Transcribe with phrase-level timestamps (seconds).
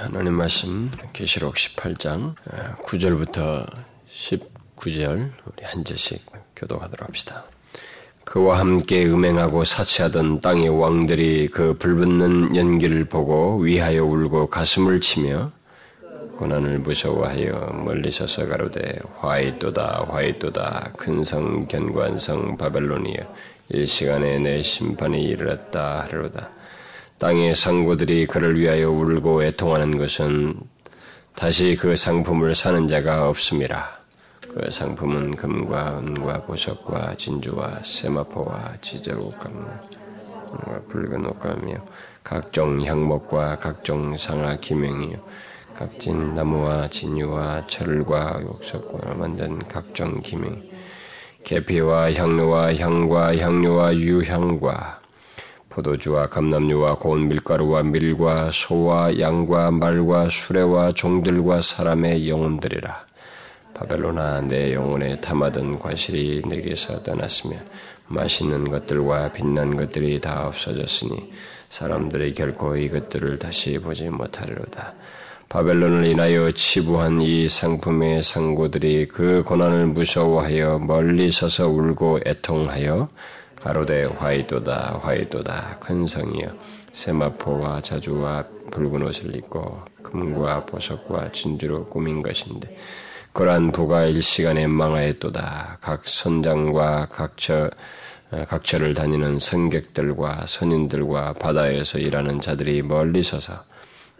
[0.00, 2.34] 하나님 말씀 계시록 18장
[2.84, 3.66] 9절부터
[4.08, 6.24] 19절 우리 한 절씩
[6.54, 7.44] 교독하도록 합시다.
[8.24, 15.50] 그와 함께 음행하고 사치하던 땅의 왕들이 그 불붙는 연기를 보고 위하여 울고 가슴을 치며
[16.36, 23.16] 고난을 무서워하여 멀리 서서 가로되 화이또다 화이또다 큰 성 견관성 바벨론이여
[23.70, 26.50] 일시간에 내 심판이 이르렀다 하로다.
[27.18, 30.54] 땅의 상고들이 그를 위하여 울고 애통하는 것은
[31.34, 33.98] 다시 그 상품을 사는 자가 없음이라.
[34.54, 39.80] 그 상품은 금과 은과 보석과 진주와 세마포와 지저옷감과
[40.88, 41.84] 붉은 옷감이며
[42.22, 45.18] 각종 향목과 각종 상하 기명이요.
[45.74, 50.62] 각진 나무와 진유와 철과 욕석과 만든 각종 기명
[51.44, 54.97] 계피와 향료와 향과 향료와 유향과
[55.68, 63.06] 포도주와 감남류와 고운 밀가루와 밀과 소와 양과 말과 수레와 종들과 사람의 영혼들이라.
[63.74, 67.56] 바벨로나 내 영혼에 탐하던 과실이 내게서 떠났으며
[68.08, 71.32] 맛있는 것들과 빛난 것들이 다 없어졌으니
[71.68, 74.94] 사람들이 결코 이것들을 다시 보지 못하리로다.
[75.48, 83.08] 바벨론을 인하여 치부한 이 상품의 상고들이 그 고난을 무서워하여 멀리 서서 울고 애통하여
[83.68, 85.76] 가로되 화이도다 화이도다.
[85.78, 86.48] 큰 성이여
[86.94, 92.74] 세마포와 자주와 붉은 옷을 입고 금과 보석과 진주로 꾸민 것인데
[93.34, 95.80] 그러한 부가 일시간에 망하였도다.
[95.82, 97.68] 각 선장과 각처
[98.48, 103.64] 각처를 다니는 성객들과 선인들과 바다에서 일하는 자들이 멀리 서서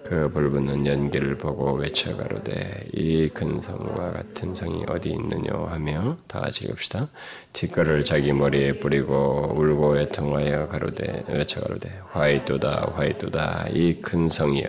[0.08, 6.40] 그 불붙는 연기를 보고 외쳐 가로되 이 큰 성과 같은 성이 어디 있느냐 하며 다
[6.40, 7.08] 같이 읽읍시다.
[7.52, 14.68] 뒷거를 자기 머리에 뿌리고 울고 애통하여 가로되 외쳐 가로되 화이도다 화이도다 이 큰 성이여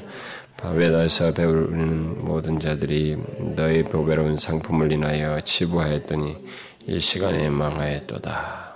[0.58, 3.16] 바벨에서 배우는 모든 자들이
[3.56, 6.36] 너의 보배로운 상품을 인하여 치부하였더니
[6.88, 8.76] 이 시간에 망하였도다.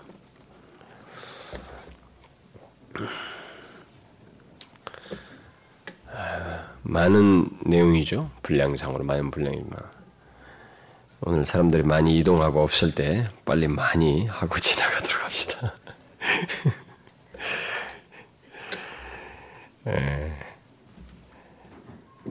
[6.83, 8.29] 많은 내용이죠.
[8.43, 9.79] 분량상으로 많은 분량이지만
[11.21, 15.73] 오늘 사람들이 많이 이동하고 없을 때 빨리 많이 하고 지나가도록 합시다.
[19.85, 20.37] 네.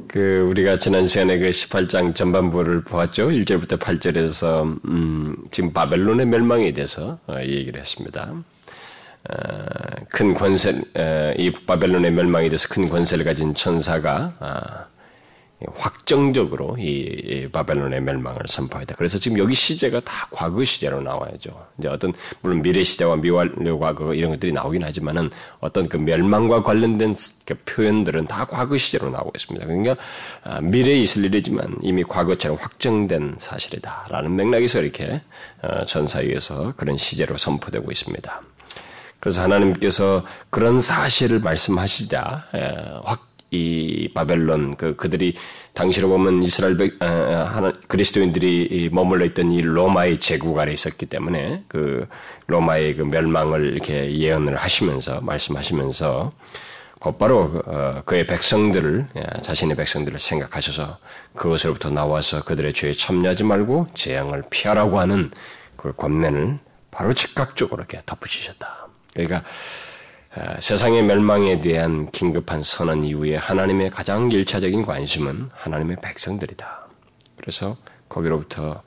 [0.08, 3.28] 그 우리가 지난 시간에 그 18장 전반부를 보았죠.
[3.28, 8.32] 1절부터 8절에서 음, 지금 바벨론의 멸망에 대해서 어, 얘기를 했습니다.
[9.30, 9.36] 어,
[10.08, 10.72] 큰 권세,
[11.38, 14.86] 이 바벨론의 멸망에 대해서 큰 권세를 가진 천사가 아,
[15.74, 18.94] 확정적으로 이 바벨론의 멸망을 선포했다.
[18.96, 21.66] 그래서 지금 여기 시제가 다 과거 시제로 나와야죠.
[21.78, 27.14] 이제 어떤 물론 미래 시제와 미완료 과거 이런 것들이 나오긴 하지만은 어떤 그 멸망과 관련된
[27.46, 29.66] 그 표현들은 다 과거 시제로 나오고 있습니다.
[29.66, 29.96] 그러니까
[30.42, 35.20] 아, 미래에 있을 일이지만 이미 과거처럼 확정된 사실이다라는 맥락에서 이렇게
[35.62, 38.42] 어, 전사에서 그런 시제로 선포되고 있습니다.
[39.22, 42.44] 그래서 하나님께서 그런 사실을 말씀하시자
[43.04, 45.34] 확 이 바벨론 그 그들이
[45.74, 51.62] 당시로 보면 이스라엘 어, 어, 하나, 그리스도인들이 머물러 있던 이 로마의 제국 아래 있었기 때문에
[51.68, 52.08] 그
[52.46, 56.30] 로마의 그 멸망을 이렇게 예언을 하시면서 말씀하시면서
[56.98, 60.98] 곧바로 어, 그의 백성들을 예, 자신의 백성들을 생각하셔서
[61.34, 65.30] 그것으로부터 나와서 그들의 죄에 참여하지 말고 재앙을 피하라고 하는
[65.76, 66.58] 그 권면을
[66.90, 68.81] 바로 즉각적으로 이렇게 덧붙이셨다.
[69.12, 69.42] 그러니까
[70.34, 76.88] 어, 세상의 멸망에 대한 긴급한 선언 이후에 하나님의 가장 일차적인 관심은 하나님의 백성들이다.
[77.36, 77.76] 그래서
[78.08, 78.82] 거기로부터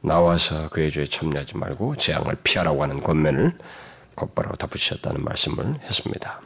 [0.00, 3.52] 나와서 그의 죄에 참여하지 말고 재앙을 피하라고 하는 권면을
[4.14, 6.40] 곧바로 덧붙이셨다는 말씀을 했습니다.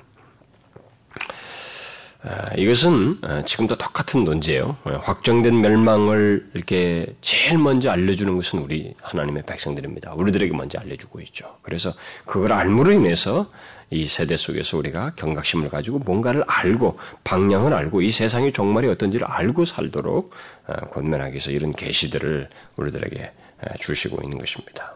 [2.22, 4.76] 아, 이것은 아, 지금도 똑같은 논지예요.
[4.84, 10.14] 어, 확정된 멸망을 이렇게 제일 먼저 알려주는 것은 우리 하나님의 백성들입니다.
[10.14, 11.58] 우리들에게 먼저 알려주고 있죠.
[11.62, 11.92] 그래서
[12.26, 13.48] 그걸 알므로 인해서
[13.90, 19.64] 이 세대 속에서 우리가 경각심을 가지고 뭔가를 알고 방향을 알고 이 세상의 종말이 어떤지를 알고
[19.64, 20.32] 살도록
[20.66, 23.32] 아, 권면하기 위해서 이런 계시들을 우리들에게
[23.80, 24.94] 주시고 있는 것입니다.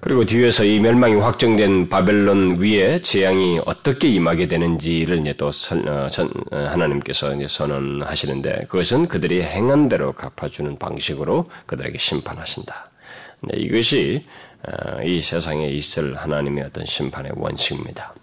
[0.00, 6.08] 그리고 뒤에서 이 멸망이 확정된 바벨론 위에 재앙이 어떻게 임하게 되는지를 이제 또 선, 어,
[6.08, 12.90] 선, 어, 하나님께서 이제 선언하시는데 그것은 그들이 행한 대로 갚아주는 방식으로 그들에게 심판하신다.
[13.54, 14.22] 이것이
[14.66, 18.14] 어, 이 세상에 있을 하나님의 어떤 심판의 원칙입니다.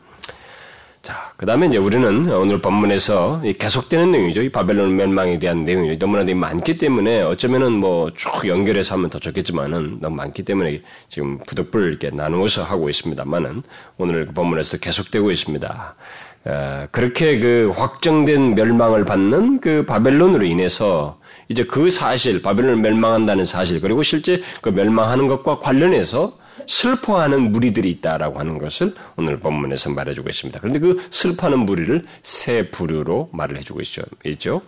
[1.08, 4.42] 자, 그 다음에 이제 우리는 오늘 본문에서 계속되는 내용이죠.
[4.42, 10.00] 이 바벨론 멸망에 대한 내용이 너무나 많기 때문에 어쩌면은 뭐 쭉 연결해서 하면 더 좋겠지만은
[10.02, 13.62] 너무 많기 때문에 지금 부득불 이렇게 나누어서 하고 있습니다만은
[13.98, 15.96] 오늘 그 본문에서도 계속되고 있습니다.
[16.44, 23.80] 어, 그렇게 그 확정된 멸망을 받는 그 바벨론으로 인해서 이제 그 사실, 바벨론을 멸망한다는 사실,
[23.80, 26.34] 그리고 실제 그 멸망하는 것과 관련해서
[26.68, 30.60] 슬퍼하는 무리들이 있다라고 하는 것을 오늘 본문에서 말해주고 있습니다.
[30.60, 33.82] 그런데 그 슬퍼하는 무리를 세 부류로 말을 해주고
[34.26, 34.62] 있죠.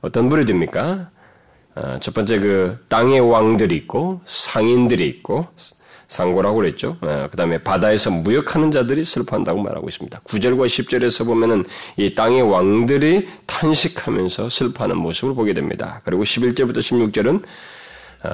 [0.00, 1.10] 어떤 부류입니까?
[1.76, 5.48] 어, 첫 번째 그 땅의 왕들이 있고 상인들이 있고
[6.08, 6.96] 상고라고 그랬죠.
[7.00, 10.20] 어, 그 다음에 바다에서 무역하는 자들이 슬퍼한다고 말하고 있습니다.
[10.20, 11.64] 9절과 10절에서 보면은
[11.96, 16.00] 이 땅의 왕들이 탄식하면서 슬퍼하는 모습을 보게 됩니다.
[16.04, 17.46] 그리고 11절부터 16절은 어,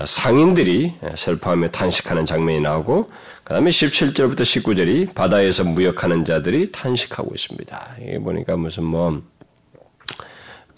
[0.06, 3.10] 상인들이 슬퍼하며 탄식하는 장면이 나오고
[3.44, 7.96] 그 다음에 17절부터 19절이 바다에서 무역하는 자들이 탄식하고 있습니다.
[8.00, 9.22] 이게 보니까 무슨 뭐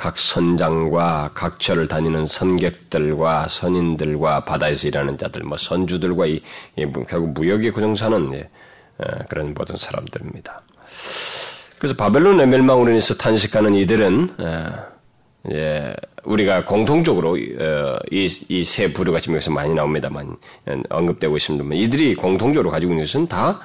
[0.02, 6.40] 각 선장과 각처를 다니는 선객들과 선인들과 바다에서 일하는 자들, 뭐 선주들과 이,
[6.76, 8.50] 이 결국 무역의 고정사는 예,
[8.98, 10.62] 어, 그런 모든 사람들입니다.
[11.78, 14.91] 그래서 바벨론의 멸망으로 인해서 탄식하는 이들은 어,
[15.50, 15.94] 예,
[16.24, 20.36] 우리가 공통적으로 어, 이이 세 부류가 지금 여기서 많이 나옵니다만
[20.88, 23.60] 언급되고 있습니다만 이들이 공통적으로 가지고 있는 것은 다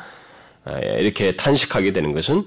[0.81, 2.44] 이렇게 탄식하게 되는 것은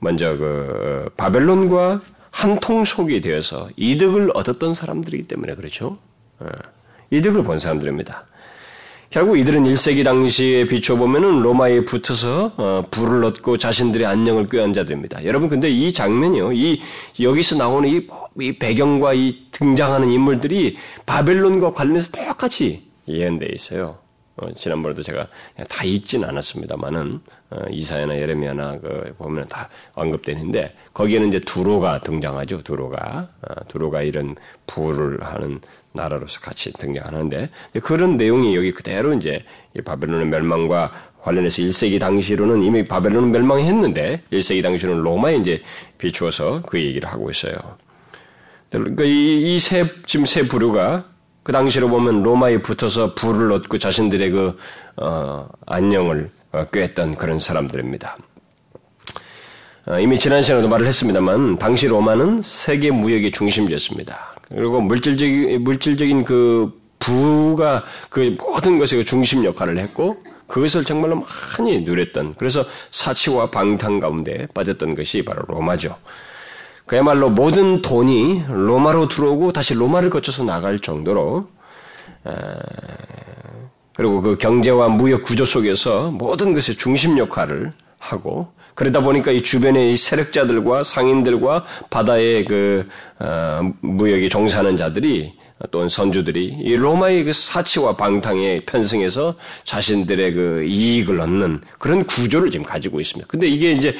[0.00, 5.96] 먼저 그 바벨론과 한통 속이 되어서 이득을 얻었던 사람들이기 때문에 그렇죠.
[6.40, 6.48] 어,
[7.10, 8.26] 이득을 본 사람들입니다.
[9.14, 15.24] 결국 이들은 1세기 당시에 비춰보면은 로마에 붙어서 어, 불을 얻고 자신들의 안녕을 꾀한 자들입니다.
[15.24, 16.52] 여러분 근데 이 장면이요.
[16.52, 16.80] 이
[17.20, 18.08] 여기서 나오는 이,
[18.40, 20.76] 이 배경과 이 등장하는 인물들이
[21.06, 23.98] 바벨론과 관련해서 똑같이 예언되어 있어요.
[24.36, 25.28] 어, 지난번에도 제가
[25.68, 27.20] 다 읽진 않았습니다만은
[27.50, 32.62] 어, 이사야나 예레미야나 그 보면 다 언급되는데 거기에는 이제 두로가 등장하죠.
[32.62, 34.34] 두로가 어, 두로가 이런
[34.66, 35.60] 부를 하는
[35.94, 37.48] 나라로서 같이 등장하는데
[37.82, 39.44] 그런 내용이 여기 그대로 이제
[39.84, 40.92] 바벨론의 멸망과
[41.22, 45.62] 관련해서 1세기 당시로는 이미 바벨론은 멸망했는데 1세기 당시로는 로마에 이제
[45.96, 47.54] 비추어서 그 얘기를 하고 있어요.
[48.70, 51.08] 그러니까 이세 지금 세 부류가
[51.44, 54.56] 그 당시로 보면 로마에 붙어서 불을 얻고 자신들의 그
[54.96, 58.18] 어, 안녕을 어, 꾀했던 그런 사람들입니다.
[59.86, 64.33] 어, 이미 지난 시간에도 말을 했습니다만 당시 로마는 세계 무역의 중심지였습니다.
[64.48, 71.24] 그리고 물질적인 물질적인 그 부가 그 모든 것의 그 중심 역할을 했고 그것을 정말로
[71.58, 75.96] 많이 누렸던 그래서 사치와 방탕 가운데 빠졌던 것이 바로 로마죠.
[76.86, 81.48] 그야말로 모든 돈이 로마로 들어오고 다시 로마를 거쳐서 나갈 정도로
[83.96, 89.92] 그리고 그 경제와 무역 구조 속에서 모든 것의 중심 역할을 하고 그러다 보니까 이 주변의
[89.92, 92.84] 이 세력자들과 상인들과 바다의 그
[93.18, 95.34] 어, 무역에 종사하는 자들이
[95.70, 102.66] 또는 선주들이 이 로마의 그 사치와 방탕에 편승해서 자신들의 그 이익을 얻는 그런 구조를 지금
[102.66, 103.28] 가지고 있습니다.
[103.28, 103.96] 근데 이게 이제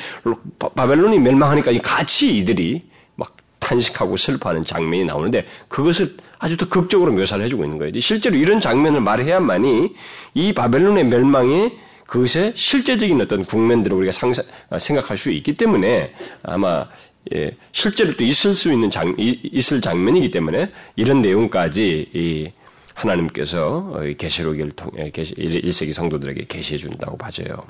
[0.59, 2.82] 바벨론이 멸망하니까 같이 이들이
[3.15, 7.99] 막 탄식하고 슬퍼하는 장면이 나오는데 그것을 아주 더 극적으로 묘사를 해주고 있는 거예요.
[8.00, 9.91] 실제로 이런 장면을 말해야만이
[10.35, 11.71] 이 바벨론의 멸망에
[12.14, 14.44] 그것의 실제적인 어떤 국면들을 우리가 상상,
[14.78, 16.14] 생각할 수 있기 때문에
[16.44, 16.87] 아마
[17.34, 22.52] 예, 실제로 또 있을 수 있는 장, 있을 장면이기 때문에 이런 내용까지 이
[22.94, 27.66] 하나님께서 계시록을 통해 1세기 성도들에게 계시해 준다고 봐져요.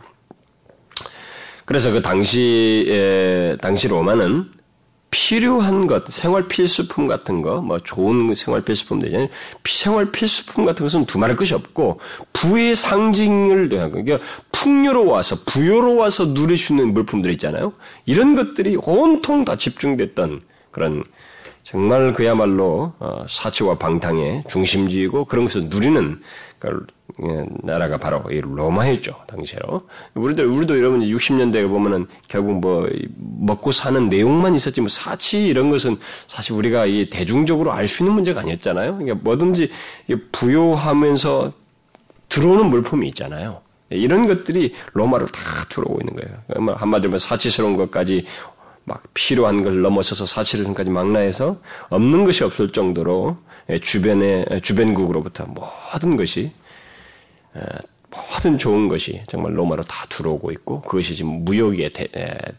[1.64, 4.50] 그래서 그 당시 당시 로마는
[5.14, 9.28] 필요한 것, 생활 필수품 같은 거, 뭐 좋은 생활 필수품 되잖아요.
[9.64, 12.00] 생활 필수품 같은 것은 두말할 것이 없고
[12.32, 14.18] 부의 상징을 그러니까
[14.50, 17.72] 풍요로워서 부여로워서 누릴 수 있는 물품들 있잖아요.
[18.06, 20.40] 이런 것들이 온통 다 집중됐던
[20.72, 21.04] 그런
[21.62, 26.20] 정말 그야말로 어, 사치와 방탕의 중심지이고 그런 것을 누리는
[26.58, 26.86] 그
[27.62, 29.82] 나라가 바로 이 로마였죠 당시로.
[30.14, 35.96] 우리도 우리도 여러분 60년대에 보면은 결국 뭐 먹고 사는 내용만 있었지 뭐 사치 이런 것은
[36.26, 38.98] 사실 우리가 이 대중적으로 알 수 있는 문제가 아니었잖아요.
[38.98, 39.70] 그러니까 뭐든지
[40.32, 41.52] 부요하면서
[42.28, 43.60] 들어오는 물품이 있잖아요.
[43.90, 46.74] 이런 것들이 로마로 다 들어오고 있는 거예요.
[46.76, 48.24] 한마디로 사치스러운 것까지
[48.86, 53.36] 막 필요한 걸 넘어서서 사실은까지 망라해서 없는 것이 없을 정도로
[53.80, 56.50] 주변의 주변국으로부터 모든 것이
[58.10, 61.92] 모든 좋은 것이 정말 로마로 다 들어오고 있고 그것이 지금 무역의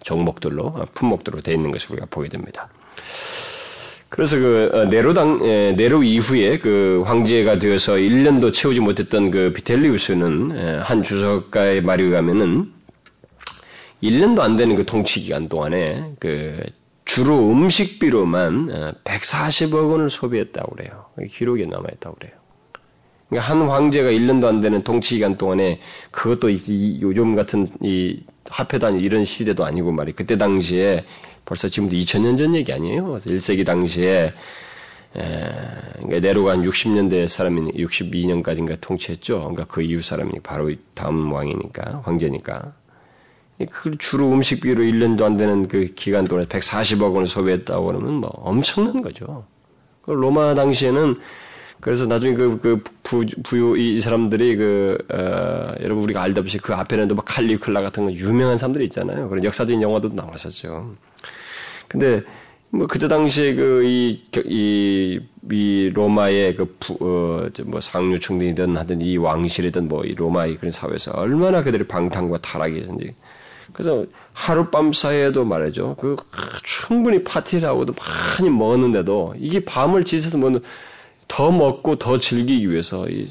[0.03, 2.69] 종목들로 어, 품목들로 되어 있는 것을 우리가 보게 됩니다.
[4.09, 11.03] 그래서 그 어, 네로당 네로 이후에 그 황제가 되어서 1년도 채우지 못했던 그 비텔리우스는 한
[11.03, 12.71] 주석가의 말에 의하면은
[14.03, 16.59] 1년도 안 되는 그 통치 기간 동안에 그
[17.05, 21.05] 주로 음식비로만 140억 어, 원을 소비했다고 그래요.
[21.29, 22.44] 기록에 남아 있다고 그래요.
[23.35, 25.79] 그러니까 한 황제가 1년도 안 되는 통치 기간 동안에
[26.11, 31.03] 그것도 이, 요즘 같은 이 화폐단 이런 시대도 아니고 말이 그때 당시에
[31.43, 33.05] 벌써 지금도 2000년 전 얘기 아니에요.
[33.05, 34.33] 그래서 1세기 당시에
[35.17, 35.51] 에,
[35.97, 39.39] 그러니까 네로가 한 60년대 사람이 62년까지인가 통치했죠.
[39.39, 42.73] 그러니까 그 이후 사람이 바로 다음 왕이니까 황제니까.
[43.69, 49.01] 그 주로 음식비로 1년도 안 되는 그 기간 동안에 140억 원을 소비했다고 그러면 뭐 엄청난
[49.01, 49.45] 거죠.
[50.01, 51.19] 그 로마 당시에는
[51.85, 57.07] 그래서 나중에 그, 그 부, 부유, 이 사람들이 그, 어, 여러분 우리가 알다시피 그 앞에는
[57.09, 59.29] 또 막 칼리클라 같은 거 유명한 사람들이 있잖아요.
[59.29, 60.95] 그런 역사적인 영화도 나왔었죠.
[61.87, 62.23] 근데
[62.71, 65.19] 뭐 그때 당시에 그이이이
[65.93, 71.87] 로마의 그 어, 뭐 상류층이든 하든 이 왕실이든 뭐 이 로마의 그런 사회에서 얼마나 그들의
[71.87, 73.13] 방탕과 타락이 있는지
[73.73, 75.95] 그래서 하룻밤 사이에도 말이죠.
[75.99, 76.15] 그
[76.63, 80.61] 충분히 파티를 하고도 많이 먹었는데도 이게 밤을 지새서 먹는
[81.27, 83.27] 더 먹고 더 즐기기 위해서 이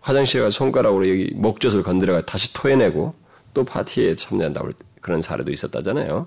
[0.00, 3.14] 화장실에 가 손가락으로 여기 목젖을 건드려가 다시 토해내고
[3.54, 4.70] 또 파티에 참여한다고
[5.00, 6.26] 그런 사례도 있었다잖아요.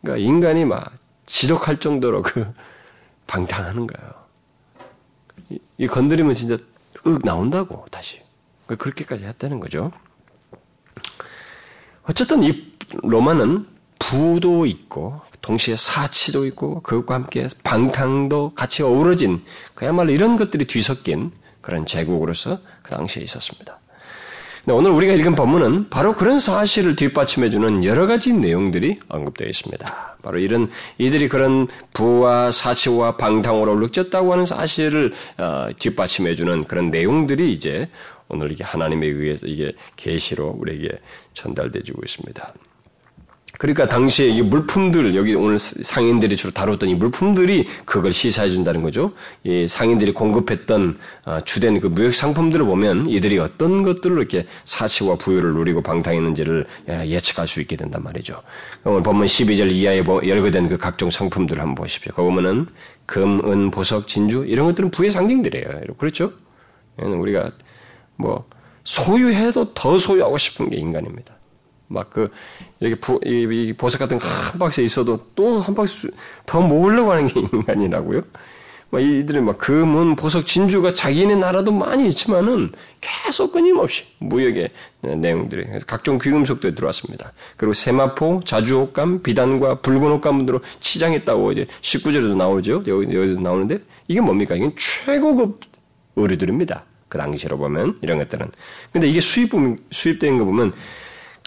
[0.00, 0.92] 그러니까 인간이 막
[1.26, 2.46] 지독할 정도로 그
[3.26, 4.12] 방탕하는 거예요.
[5.50, 6.58] 이, 이 건드리면 진짜
[7.06, 8.20] 윽 나온다고 다시
[8.66, 9.90] 그러니까 그렇게까지 했다는 거죠.
[12.04, 12.72] 어쨌든 이
[13.02, 13.66] 로마는
[13.98, 19.42] 부도 있고 동시에 사치도 있고 그것과 함께 방탕도 같이 어우러진
[19.74, 23.78] 그야말로 이런 것들이 뒤섞인 그런 제국으로서 그 당시에 있었습니다.
[24.68, 30.16] 오늘 우리가 읽은 본문은 바로 그런 사실을 뒷받침해 주는 여러 가지 내용들이 언급되어 있습니다.
[30.20, 37.52] 바로 이런 이들이 그런 부와 사치와 방탕으로 룩졌다고 하는 사실을 어, 뒷받침해 주는 그런 내용들이
[37.52, 37.88] 이제
[38.28, 40.98] 오늘 이게 하나님에 의해서 이게 계시로 우리에게
[41.34, 42.52] 전달되어지고 있습니다.
[43.58, 49.10] 그러니까 당시에 이 물품들 여기 오늘 상인들이 주로 다뤘던 이 물품들이 그걸 시사해 준다는 거죠.
[49.44, 55.54] 이 상인들이 공급했던 어, 주된 그 무역 상품들을 보면 이들이 어떤 것들로 이렇게 사치와 부유를
[55.54, 58.42] 누리고 방탕했는지를 예, 예측할 수 있게 된단 말이죠.
[58.84, 62.12] 오늘 본문 12절 이하에 열거된 그 각종 상품들을 한번 보십시오.
[62.12, 62.66] 거기 보면은
[63.06, 65.66] 금, 은, 보석, 진주 이런 것들은 부의 상징들이에요.
[65.98, 66.32] 그렇죠?
[66.98, 67.52] 우리가
[68.16, 68.46] 뭐
[68.84, 71.35] 소유해도 더 소유하고 싶은 게 인간입니다.
[71.88, 72.30] 막그
[72.80, 76.08] 이렇게 부, 이, 이 보석 같은 거한 박스에 있어도 또 한 박스
[76.44, 78.22] 더 모으려고 하는 게 인간이라고요.
[78.90, 86.18] 막 이들은 막 금은 보석 진주가 자기네 나라도 많이 있지만은 계속 끊임없이 무역의 내용들이 각종
[86.18, 87.32] 귀금속도 들어왔습니다.
[87.56, 92.84] 그리고 세마포, 자주옷감, 비단과 붉은 옷감으로 치장했다고 이제 19절에도 나오죠.
[92.86, 94.54] 여기, 여기서 나오는데 이게 뭡니까?
[94.54, 95.60] 이건 최고급
[96.14, 96.84] 의류들입니다.
[97.08, 98.50] 그 당시로 보면 이런 것들은.
[98.92, 99.50] 근데 이게 수입
[99.90, 100.72] 수입된 거 보면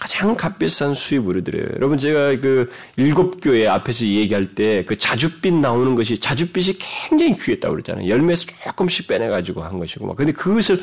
[0.00, 1.66] 가장 값비싼 수입 의류들이에요.
[1.76, 7.74] 여러분 제가 그 일곱 교회 앞에서 얘기할 때 그 자줏빛 나오는 것이 자줏빛이 굉장히 귀했다고
[7.74, 8.08] 그랬잖아요.
[8.08, 10.16] 열매에서 조금씩 빼내 가지고 한 것이고 막.
[10.16, 10.80] 근데 그것을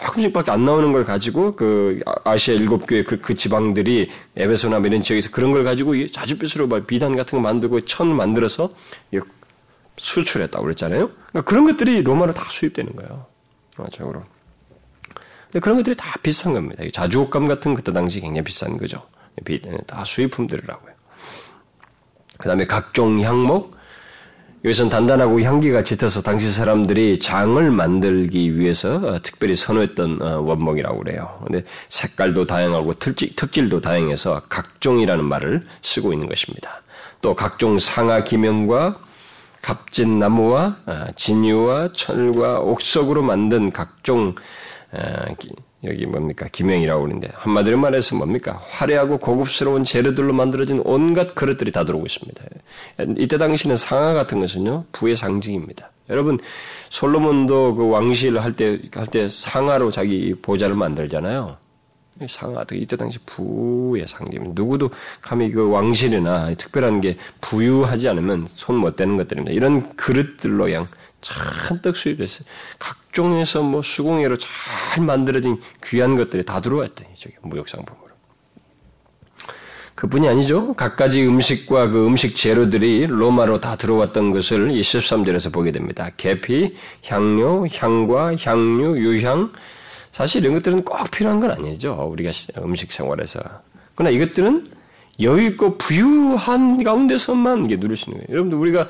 [0.00, 5.30] 조금씩밖에 안 나오는 걸 가지고 그 아시아 일곱 교회 그, 그 지방들이 에베소나 이런 지역에서
[5.30, 8.70] 그런 걸 가지고 자줏빛으로 막 비단 같은 거 만들고 천 만들어서
[9.98, 11.08] 수출했다고 그랬잖아요.
[11.08, 13.26] 그러니까 그런 것들이 로마로 다 수입되는 거예요.
[13.74, 14.24] 전적으로.
[15.60, 16.82] 그런 것들이 다 비싼 겁니다.
[16.92, 19.02] 자주옷감 같은 그때 당시 굉장히 비싼 거죠.
[19.86, 20.92] 다 수입품들이라고요.
[22.38, 23.76] 그 다음에 각종 향목,
[24.64, 31.38] 여기서는 단단하고 향기가 짙어서 당시 사람들이 장을 만들기 위해서 어, 특별히 선호했던 어, 원목이라고 그래요.
[31.44, 36.82] 근데 색깔도 다양하고 특질, 도 다양해서 각종이라는 말을 쓰고 있는 것입니다.
[37.22, 38.94] 또 각종 상하 기명과
[39.62, 44.34] 값진 나무와 어, 진유와 철과 옥석으로 만든 각종
[45.84, 52.06] 여기 뭡니까 기명이라고 그러는데 한마디로 말해서 뭡니까 화려하고 고급스러운 재료들로 만들어진 온갖 그릇들이 다 들어오고
[52.06, 52.42] 있습니다.
[53.18, 55.90] 이때 당시는 상하 같은 것은요 부의 상징입니다.
[56.08, 56.38] 여러분
[56.90, 61.56] 솔로몬도 그 왕실 할 때 할 때 상하로 자기 보좌를 만들잖아요.
[62.28, 64.52] 상하 이때 당시 부의 상징.
[64.54, 64.90] 누구도
[65.20, 69.52] 감히 그 왕실이나 특별한 게 부유하지 않으면 손 못 대는 것들입니다.
[69.52, 70.88] 이런 그릇들로 그냥
[71.26, 72.48] 잔뜩 수입했어요.
[72.78, 78.06] 각종에서 뭐 수공예로 잘 만들어진 귀한 것들이 다 들어왔더니 저기 무역상품으로.
[79.96, 80.74] 그뿐이 아니죠.
[80.74, 86.10] 갖가지 음식과 그 음식 재료들이 로마로 다 들어왔던 것을 23절에서 보게 됩니다.
[86.18, 89.52] 계피, 향료, 향과, 향유, 유향.
[90.12, 91.94] 사실 이런 것들은 꼭 필요한 건 아니죠.
[92.12, 93.40] 우리가 음식 생활에서.
[93.94, 94.70] 그러나 이것들은
[95.20, 98.34] 여유 있고 부유한 가운데서만 이게 누릴 수 있는 거예요.
[98.34, 98.88] 여러분들 우리가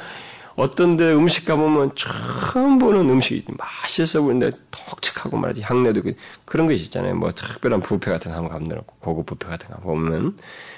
[0.57, 6.15] 어떤 데 음식 가보면 처음 보는 음식이 맛있어 보이는데 톡측하고 말이지 향내도 그,
[6.47, 7.15] 그런 것이 있잖아요.
[7.15, 10.37] 뭐 특별한 부페 같은 거 한번 가보놓고 고급 부페 같은 거 보면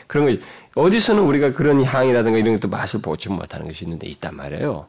[0.09, 0.43] 그런 거
[0.75, 4.87] 어디서는 우리가 그런 향이라든가 이런 것도 맛을 보지 못하는 것이 있는데 있단 말이에요.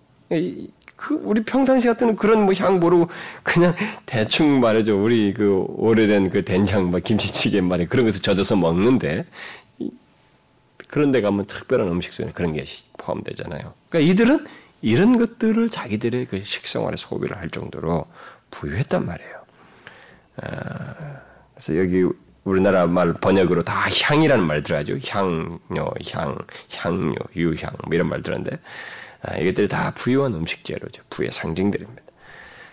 [0.95, 3.09] 그 우리 평상시 같은 그런 뭐 향 모르고
[3.43, 5.01] 그냥 대충 말이죠.
[5.01, 9.25] 우리 그 오래된 그 된장 뭐 김치찌개 말이 그런 것을 젖어서 먹는데
[10.87, 12.63] 그런 데 가면 특별한 음식 속에 그런 게
[12.97, 13.73] 포함되잖아요.
[13.89, 14.45] 그러니까 이들은
[14.81, 18.05] 이런 것들을 자기들의 그 식생활에 소비를 할 정도로
[18.51, 19.39] 부유했단 말이에요.
[20.41, 20.95] 아,
[21.53, 22.05] 그래서 여기
[22.43, 24.97] 우리나라 말 번역으로 다 향이라는 말 들어가죠.
[25.07, 26.37] 향료, 향,
[26.73, 28.57] 향료, 유향 뭐 이런 말 들었는데
[29.21, 31.03] 아, 이것들이 다 부유한 음식 재료죠.
[31.09, 32.01] 부의 상징들입니다.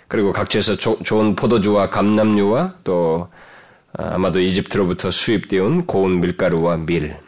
[0.08, 3.28] 그리고 각지에서 조, 좋은 포도주와 감남류와 또
[3.92, 7.18] 아, 아마도 이집트로부터 수입되어 온 고운 밀가루와 밀,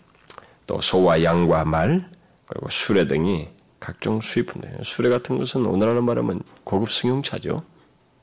[0.66, 2.08] 또 소와 양과 말,
[2.46, 3.48] 그리고 수레 등이
[3.80, 4.78] 각종 수입품들.
[4.84, 7.62] 수레 같은 것은 오늘날로 말하면 고급 승용차죠.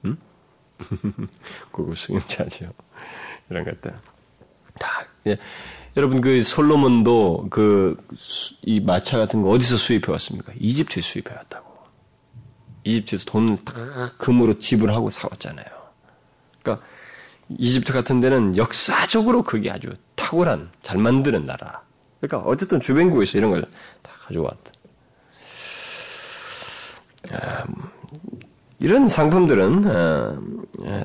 [0.05, 0.17] 음?
[1.71, 2.71] 고급 승용차죠.
[3.49, 3.95] 이런 것들.
[4.79, 5.37] 다, 예.
[5.95, 7.95] 여러분, 그 솔로몬도 그,
[8.63, 10.51] 이 마차 같은 거 어디서 수입해 왔습니까?
[10.59, 11.73] 이집트에 수입해 왔다고.
[12.83, 13.73] 이집트에서 돈을 다
[14.17, 15.65] 금으로 지불하고 사왔잖아요.
[16.61, 16.85] 그러니까,
[17.57, 21.83] 이집트 같은 데는 역사적으로 그게 아주 탁월한, 잘 만드는 나라.
[22.19, 23.65] 그러니까, 어쨌든 주변국에서 이런 걸
[24.01, 24.71] 다 가져왔다.
[27.31, 27.65] 아,
[28.79, 30.37] 이런 상품들은 어,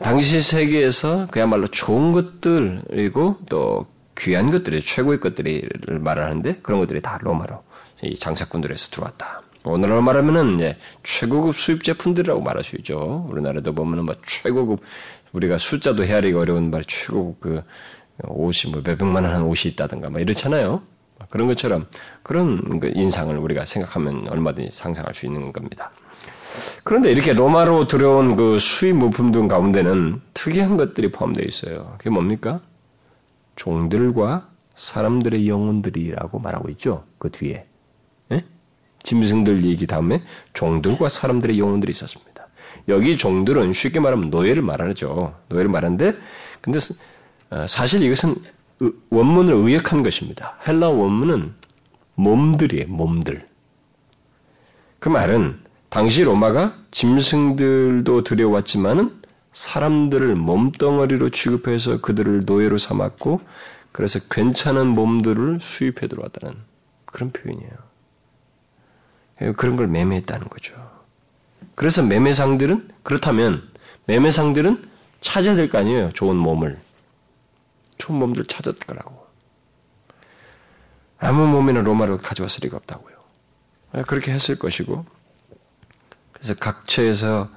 [0.00, 3.86] 당시 세계에서 그야말로 좋은 것들이고 또
[4.18, 7.62] 귀한 것들이 최고의 것들을 말하는데 그런 것들이 다 로마로
[8.02, 9.40] 이 장사꾼들에서 들어왔다.
[9.64, 13.26] 오늘날 말하면은 이제 최고급 수입 제품들이라고 말할 수 있죠.
[13.30, 14.80] 우리나라도 보면은 뭐 최고급
[15.32, 17.62] 우리가 숫자도 헤아리기 어려운 말 최고급 그
[18.26, 20.82] 옷이 뭐 몇백만 원 한 옷이 있다든가 막 이렇잖아요.
[21.28, 21.86] 그런 것처럼
[22.22, 25.92] 그런 그 인상을 우리가 생각하면 얼마든지 상상할 수 있는 겁니다.
[26.84, 31.94] 그런데 이렇게 로마로 들어온 그 수입 물품들 가운데는 특이한 것들이 포함되어 있어요.
[31.98, 32.58] 그게 뭡니까?
[33.56, 37.04] 종들과 사람들의 영혼들이라고 말하고 있죠.
[37.18, 37.62] 그 뒤에.
[38.32, 38.44] 예?
[39.02, 40.22] 짐승들 얘기 다음에
[40.54, 42.30] 종들과 사람들의 영혼들이 있었습니다.
[42.88, 45.34] 여기 종들은 쉽게 말하면 노예를 말하죠.
[45.48, 46.16] 노예를 말하는데,
[46.62, 46.78] 근데
[47.50, 48.36] 어, 사실 이것은
[49.10, 50.56] 원문을 의역한 것입니다.
[50.66, 51.54] 헬라 원문은
[52.14, 53.46] 몸들이에요, 몸들.
[54.98, 55.59] 그 말은
[55.90, 59.20] 당시 로마가 짐승들도 들여왔지만은
[59.52, 63.40] 사람들을 몸덩어리로 취급해서 그들을 노예로 삼았고
[63.92, 66.56] 그래서 괜찮은 몸들을 수입해 들어왔다는
[67.06, 67.72] 그런 표현이에요.
[69.56, 70.74] 그런 걸 매매했다는 거죠.
[71.74, 73.68] 그래서 매매상들은 그렇다면
[74.06, 74.88] 매매상들은
[75.20, 76.12] 찾아야 될 거 아니에요.
[76.12, 76.78] 좋은 몸을.
[77.98, 79.26] 좋은 몸들 찾았을 거라고.
[81.18, 83.16] 아무 몸이나 로마로 가져왔을 리가 없다고요.
[84.06, 85.04] 그렇게 했을 것이고
[86.40, 87.50] 그래서 각처에서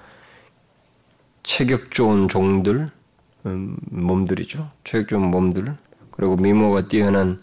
[1.42, 2.88] 체격 좋은 종들,
[3.46, 4.70] 음, 몸들이죠.
[4.84, 5.74] 체격 좋은 몸들,
[6.12, 7.42] 그리고 미모가 뛰어난,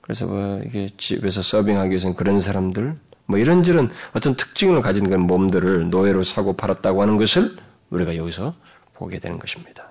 [0.00, 5.90] 그래서 뭐 이게 집에서 서빙하기 위해서는 그런 사람들, 뭐 이런저런 어떤 특징을 가진 그런 몸들을
[5.90, 7.56] 노예로 사고 팔았다고 하는 것을
[7.90, 8.52] 우리가 여기서
[8.92, 9.86] 보게 되는 것입니다.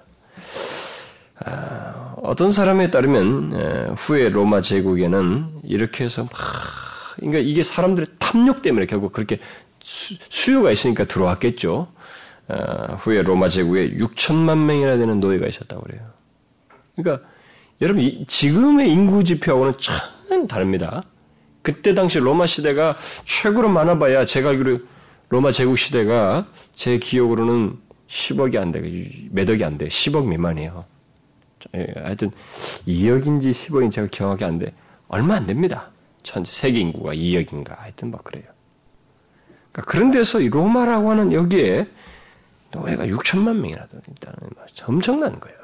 [1.45, 6.31] 아, 어떤 사람에 따르면 후에 로마 제국에는 이렇게 해서 막
[7.15, 9.39] 그러니까 이게 사람들의 탐욕 때문에 결국 그렇게
[9.83, 11.87] 수, 요가 있으니까 들어왔겠죠.
[12.47, 16.01] 어, 후에 로마 제국에 6천만 명이나 되는 노예가 있었다고 그래요.
[16.95, 17.27] 그러니까
[17.81, 21.03] 여러분 이, 지금의 인구 지표하고는 참 다릅니다.
[21.61, 24.79] 그때 당시 로마 시대가 최고로 많아봐야 제가 알기로
[25.29, 28.81] 로마 제국 시대가 제 기억으로는 10억이 안 돼,
[29.31, 30.75] 몇 억이 안 돼, 10억 미만이에요.
[31.75, 32.31] 예, 하여튼
[32.87, 34.73] 2억인지 10억인지 제가 기억이 안 돼.
[35.07, 35.91] 얼마 안 됩니다.
[36.23, 38.45] 전 세계 인구가 2억인가 하여튼 막 그래요.
[39.79, 41.85] 그러니까 그런 데서 이 로마라고 하는 여기에
[42.71, 44.37] 노예가 6천만 명이나 있다는
[44.85, 45.57] 엄청난 거예요.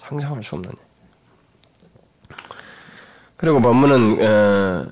[0.00, 0.72] 상상할 수 없는.
[3.36, 4.86] 그리고 본문은 어,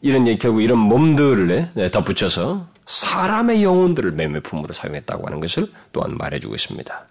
[0.00, 7.06] 이런 결국 이런 몸들을 네, 덧붙여서 사람의 영혼들을 매매품으로 사용했다고 하는 것을 또한 말해주고 있습니다.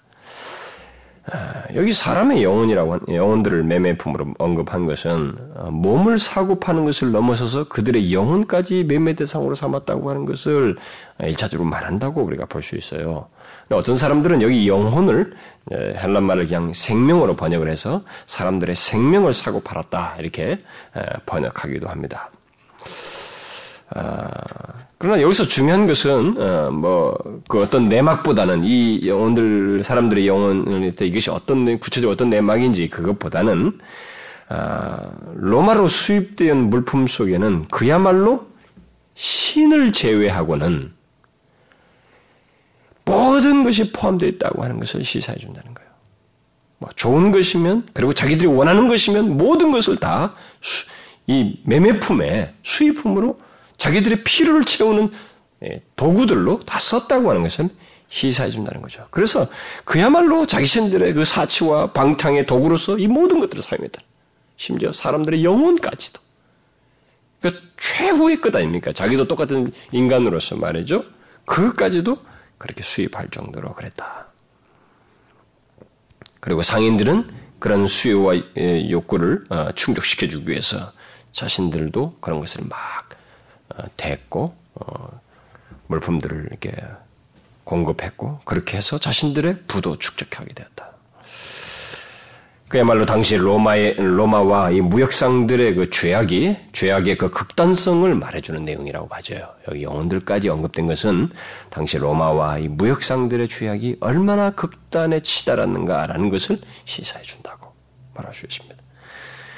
[1.32, 8.14] 아, 여기 사람의 영혼이라고 영혼들을 매매품으로 언급한 것은 어, 몸을 사고 파는 것을 넘어서서 그들의
[8.14, 10.76] 영혼까지 매매 대상으로 삼았다고 하는 것을
[11.22, 13.28] 일차적으로 말한다고 우리가 볼 수 있어요.
[13.72, 15.34] 어떤 사람들은 여기 영혼을
[15.72, 20.58] 헬란 말을 그냥 생명으로 번역을 해서 사람들의 생명을 사고 팔았다 이렇게
[21.26, 22.30] 번역하기도 합니다.
[25.04, 31.78] 아, 그러나 여기서 중요한 것은 어, 뭐그 어떤 내막보다는 이 영혼들 사람들의 영혼을 이것이 어떤
[31.78, 33.80] 구체적으로 어떤 내막인지 그것보다는
[34.48, 38.48] 아, 로마로 수입된 물품 속에는 그야말로
[39.16, 40.94] 신을 제외하고는
[43.04, 45.90] 모든 것이 포함되어 있다고 하는 것을 시사해 준다는 거예요.
[46.78, 50.34] 뭐 좋은 것이면 그리고 자기들이 원하는 것이면 모든 것을 다
[51.28, 53.36] 이 매매품에 수입품으로
[53.84, 55.12] 자기들의 필요를 채우는
[55.66, 57.70] 예, 도구들로 다 썼다고 하는 것은
[58.08, 59.06] 시사해 준다는 거죠.
[59.12, 59.46] 그래서
[59.84, 64.02] 그야말로 자기 신들의 그 사치와 방탕의 도구로서 이 모든 것들을 사용했다.
[64.56, 66.22] 심지어 사람들의 영혼까지도.
[67.42, 68.94] 그 최후의 끝 아닙니까?
[68.94, 71.04] 자기도 똑같은 인간으로서 말이죠.
[71.46, 72.18] 그것까지도
[72.58, 74.28] 그렇게 수입할 정도로 그랬다.
[76.40, 78.36] 그리고 상인들은 그런 수요와
[78.90, 80.94] 욕구를 어, 충족시켜주기 위해서
[81.34, 83.13] 자신들도 그런 것을 막
[83.78, 85.22] 어, 대고 어,
[85.88, 86.72] 물품들을 이렇게
[87.64, 90.94] 공급했고 그렇게 해서 자신들의 부도 축적하게 되었다.
[92.74, 99.48] 그야말로 당시 로마의 로마와 이 무역상들의 그 죄악이 죄악의 그 극단성을 말해주는 내용이라고 봐져요.
[99.68, 101.30] 여기 영혼들까지 언급된 것은
[101.70, 107.72] 당시 로마와 이 무역상들의 죄악이 얼마나 극단에 치달았는가라는 것을 시사해 준다고
[108.16, 108.76] 말할 수 있습니다.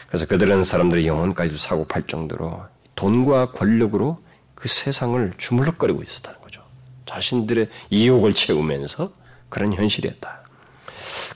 [0.09, 4.17] 그래서 그들은 사람들의 영혼까지도 사고 팔 정도로 돈과 권력으로
[4.53, 6.61] 그 세상을 주물럭거리고 있었다는 거죠.
[7.05, 9.11] 자신들의 이욕을 채우면서
[9.49, 10.45] 그런 현실이었다.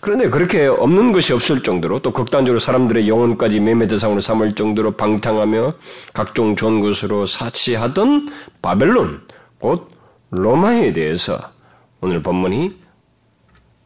[0.02, 5.74] 그런데 그렇게 없는 것이 없을 정도로 또 극단적으로 사람들의 영혼까지 매매 대상으로 삼을 정도로 방탕하며
[6.14, 9.28] 각종 좋은 것으로 사치하던 바벨론,
[9.60, 9.92] 곧
[10.32, 11.52] 로마에 대해서
[12.02, 12.78] 오늘 본문이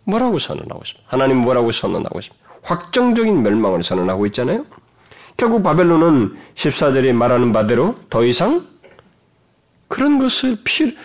[0.03, 1.09] 뭐라고 선언하고 있습니다.
[1.09, 2.47] 하나님 뭐라고 선언하고 있습니다.
[2.61, 4.65] 확정적인 멸망을 선언하고 있잖아요.
[5.37, 8.65] 결국 바벨론은 14절에 말하는 바대로 더 이상
[9.87, 10.95] 그런 것을 피,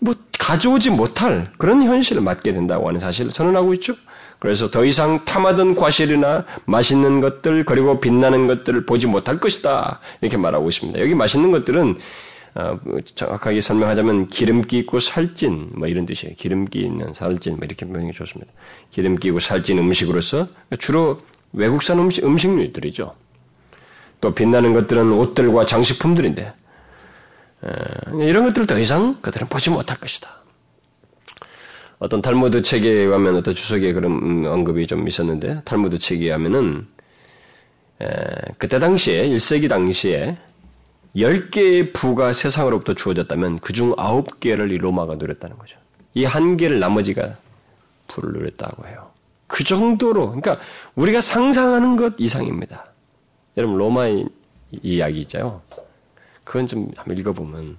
[0.00, 3.94] 뭐, 가져오지 못할 그런 현실을 맞게 된다고 하는 사실을 선언하고 있죠.
[4.38, 10.68] 그래서 더 이상 탐하던 과실이나 맛있는 것들 그리고 빛나는 것들을 보지 못할 것이다 이렇게 말하고
[10.68, 11.00] 있습니다.
[11.00, 11.96] 여기 맛있는 것들은
[12.54, 12.78] 어,
[13.14, 16.34] 정확하게 설명하자면 기름기 있고 살찐 뭐 이런 뜻이에요.
[16.36, 18.50] 기름기 있는 살찐 뭐 이렇게 명이 좋습니다.
[18.90, 20.46] 기름기 있고 살찐 음식으로서
[20.78, 21.20] 주로
[21.52, 23.14] 외국산 음식 음식류들이죠.
[24.20, 26.52] 또 빛나는 것들은 옷들과 장식품들인데
[27.62, 27.68] 어,
[28.20, 30.28] 이런 것들을 더 이상 그들은 보지 못할 것이다.
[31.98, 36.30] 어떤 탈무드 책에 가면 어떤 주석에 그런 언급이 좀 있었는데 탈무드 책에
[38.02, 38.06] 에,
[38.58, 40.36] 그때 당시에 1세기 당시에
[41.16, 45.78] 10개의 부가 세상으로부터 주어졌다면 그중 9개를 이 로마가 누렸다는 거죠.
[46.14, 47.36] 이 한 개를 나머지가
[48.06, 49.10] 부를 누렸다고 해요.
[49.46, 50.58] 그 정도로 그러니까
[50.94, 52.86] 우리가 상상하는 것 이상입니다.
[53.56, 54.26] 여러분 로마의
[54.82, 55.62] 이야기 있잖아요.
[56.44, 57.76] 그건 좀 한번 읽어보면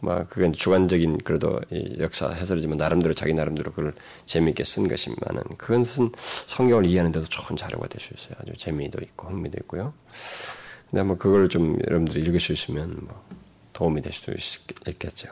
[0.00, 1.60] 뭐 그건 주관적인 그래도
[1.98, 3.94] 역사 해설이지만 나름대로 자기 나름대로 그걸
[4.26, 6.10] 재미있게 쓴 것이지만은 그것은
[6.46, 8.34] 성경을 이해하는 데도 좋은 자료가 될 수 있어요.
[8.40, 9.92] 아주 재미도 있고 흥미도 있고요.
[10.90, 13.24] 근데 뭐 그걸 좀 여러분들이 있으면 뭐
[13.74, 14.32] 도움이 될 수도
[14.88, 15.28] 있겠죠.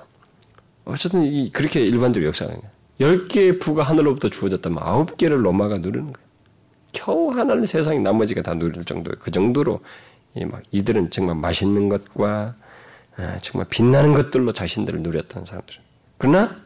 [0.85, 2.55] 어쨌든 이 그렇게 일반적으로 역사가
[3.01, 6.28] 열 개의 부가 하늘로부터 주어졌다면 아홉 개를 로마가 누르는 거예요.
[6.93, 9.81] 겨우 하나를 세상에 나머지가 다 누릴 정도 그 정도로
[10.47, 12.55] 막 이들은 정말 맛있는 것과
[13.17, 15.77] 아, 정말 빛나는 것들로 자신들을 누렸던 사람들.
[16.19, 16.57] 그러나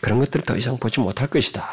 [0.00, 1.64] 그런 것들을 더 이상 보지 못할 것이다.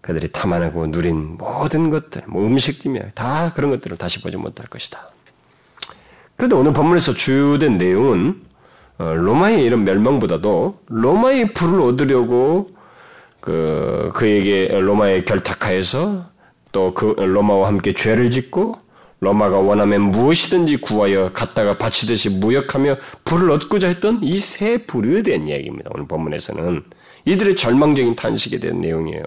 [0.00, 5.10] 그들이 탐안하고 누린 모든 것들, 뭐 음식이며 다 그런 것들을 다시 보지 못할 것이다.
[6.36, 8.40] 그런데 오늘 본문에서 주된 내용은
[8.98, 12.68] 어, 로마의 이런 멸망보다도 로마의 불을 얻으려고
[13.40, 16.26] 그 그에게 로마에 결탁하여서
[16.72, 18.76] 또 그 로마와 함께 죄를 짓고
[19.20, 25.90] 로마가 원하면 무엇이든지 구하여 갖다가 바치듯이 무역하며 불을 얻고자 했던 이 세 부류에 대한 이야기입니다.
[25.94, 26.82] 오늘 본문에서는
[27.24, 29.22] 이들의 절망적인 탄식에 대한 내용이에요.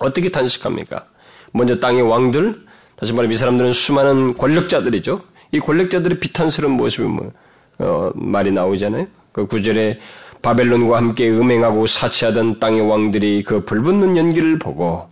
[0.00, 1.06] 어떻게 탄식합니까?
[1.52, 2.60] 먼저 땅의 왕들,
[2.96, 5.20] 다시 말하면 이 사람들은 수많은 권력자들이죠.
[5.52, 7.32] 이 권력자들의 비탄스러운 모습이 뭐,
[7.78, 9.06] 어, 말이 나오잖아요.
[9.32, 9.98] 그 구절에
[10.42, 15.08] 바벨론과 함께 음행하고 사치하던 땅의 왕들이 그 불붙는 연기를 보고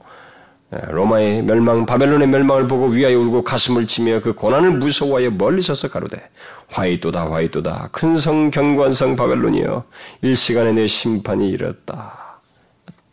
[0.75, 5.89] 예, 로마의 멸망, 바벨론의 멸망을 보고 위하여 울고 가슴을 치며 그 고난을 무서워하여 멀리 서서
[5.89, 6.29] 가로되
[6.69, 7.91] 화이또다 화이또다.
[7.93, 9.85] 큰 성 경관 성 바벨론이여.
[10.23, 12.41] 일시간에 내 심판이 이르렀다.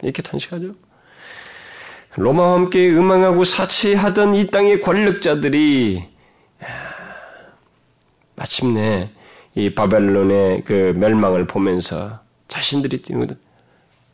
[0.02, 0.74] 이렇게 탄식하죠.
[2.16, 6.06] 로마와 함께 음행하고 사치하던 이 땅의 권력자들이
[8.36, 9.10] 마침내
[9.56, 13.02] 이 바벨론의 그 멸망을 보면서 자신들이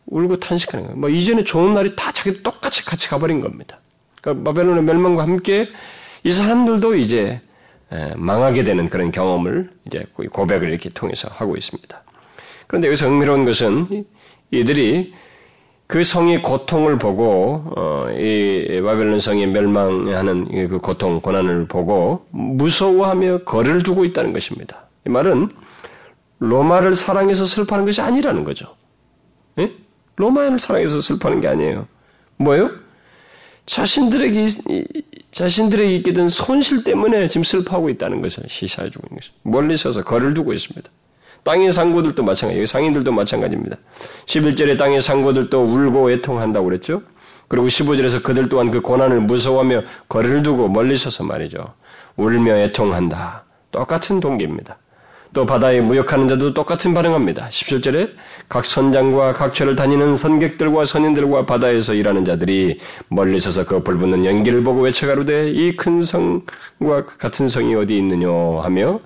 [0.08, 1.00] 울고 탄식하는 거예요.
[1.00, 3.80] 뭐 이전에 좋은 날이 다 자기도 똑같이 같이 가버린 겁니다.
[4.22, 5.68] 그러니까 바벨론의 멸망과 함께
[6.24, 7.42] 이 사람들도 이제
[8.16, 12.04] 망하게 되는 그런 경험을 이제 고백을 이렇게 통해서 하고 있습니다.
[12.68, 14.06] 그런데 여기서 흥미로운 것은
[14.52, 15.14] 이들이
[15.88, 23.82] 그 성의 고통을 보고 어, 이 바벨론 성이 멸망하는 그 고통 고난을 보고 무서워하며 거리를
[23.82, 24.89] 두고 있다는 것입니다.
[25.06, 25.50] 이 말은
[26.40, 28.76] 로마를 사랑해서 슬퍼하는 것이 아니라는 거죠.
[29.60, 29.74] 예?
[30.16, 31.88] 로마인을 사랑해서 슬퍼하는 게 아니에요.
[32.38, 32.72] 뭐요?
[33.66, 34.48] 자신들에게
[35.32, 39.40] 자신들에게 있게 된 손실 때문에 지금 슬퍼하고 있다는 것을 시사해 주고 있는 것입니다.
[39.44, 40.90] 멀리 서서 거리를 두고 있습니다.
[41.44, 42.66] 땅의 상고들도 마찬가지예요.
[42.66, 43.78] 상인들도 마찬가지입니다.
[44.26, 47.04] 11절에 땅의 상고들도 울고 애통한다고 그랬죠.
[47.48, 51.74] 그리고 15절에서 그들 또한 그 고난을 무서워하며 거리를 두고 멀리 서서 말이죠.
[52.16, 53.46] 울며 애통한다.
[53.72, 54.78] 똑같은 동기입니다.
[55.34, 57.50] 또 바다에 무역하는 자도 똑같은 반응합니다.
[57.50, 58.14] 17절에
[58.50, 64.64] 각 선장과 각 처를 다니는 선객들과 선인들과 바다에서 일하는 자들이 멀리 서서 그 불붙는 연기를
[64.64, 68.28] 보고 외쳐가로되 이 큰 성과 같은 성이 어디 있느냐
[68.62, 69.00] 하며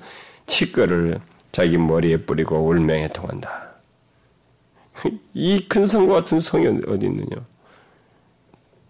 [0.45, 1.19] 티끌을
[1.51, 3.73] 자기 머리에 뿌리고 울명해 통한다.
[5.33, 7.36] 이 큰 성과 같은 성이 어디 있느냐?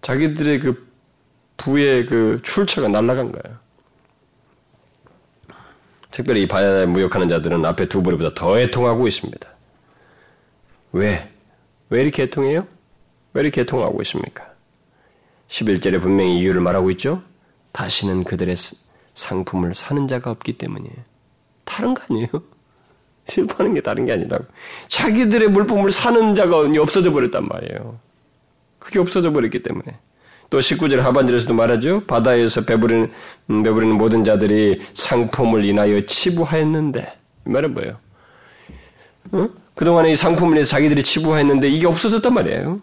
[0.01, 0.87] 자기들의 그
[1.57, 3.57] 부의 그 출처가 날아간 거예요.
[6.13, 9.49] 특별히 이 바다에 무역하는 자들은 앞에 두 부리보다 더 애통하고 있습니다.
[10.91, 11.27] 왜?
[11.89, 12.67] 왜 이렇게 애통해요?
[13.33, 14.45] 왜 이렇게 애통하고 있습니까?
[15.49, 17.23] 11절에 분명히 이유를 말하고 있죠?
[17.71, 18.55] 다시는 그들의
[19.15, 20.95] 상품을 사는 자가 없기 때문이에요.
[21.63, 22.27] 다른 거 아니에요?
[23.25, 24.45] 슬퍼하는 게 다른 게 아니라고.
[24.89, 27.97] 자기들의 물품을 사는 자가 없어져 버렸단 말이에요.
[28.77, 29.97] 그게 없어져 버렸기 때문에.
[30.53, 32.03] 또 19절 하반절에서도 말하죠.
[32.05, 33.11] 바다에서 배부르는,
[33.49, 37.17] 음, 배부르는 모든 자들이 상품을 인하여 치부하였는데.
[37.47, 37.97] 이 말은 뭐예요?
[39.31, 39.49] 어?
[39.73, 42.77] 그동안에 이 상품을 인해서 자기들이 치부하였는데 이게 없어졌단 말이에요.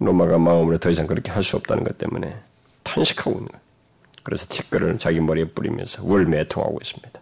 [0.00, 2.36] 로마가 마음으로 더 이상 그렇게 할 수 없다는 것 때문에
[2.82, 3.62] 탄식하고 있는 거예요.
[4.22, 7.20] 그래서 티끌을 자기 머리에 뿌리면서 월매통하고 있습니다.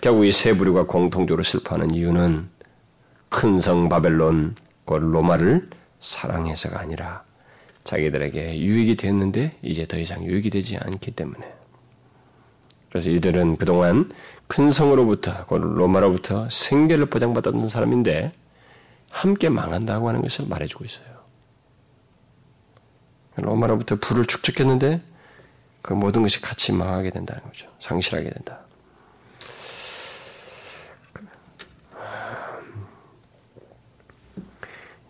[0.00, 2.48] 결국 이 세 부류가 공통적으로 슬퍼하는 이유는
[3.28, 4.54] 큰 성 바벨론,
[4.86, 5.68] 그 로마를
[6.00, 7.24] 사랑해서가 아니라
[7.84, 11.58] 자기들에게 유익이 됐는데 이제 더 이상 유익이 되지 않기 때문에.
[12.90, 14.10] 그래서 이들은 그동안
[14.46, 18.32] 큰 성으로부터, 그 로마로부터 생계를 보장받았던 사람인데
[19.10, 21.18] 함께 망한다고 하는 것을 말해주고 있어요.
[23.36, 25.00] 로마로부터 불을 축적했는데
[25.82, 27.68] 그 모든 것이 같이 망하게 된다는 거죠.
[27.80, 28.60] 상실하게 된다.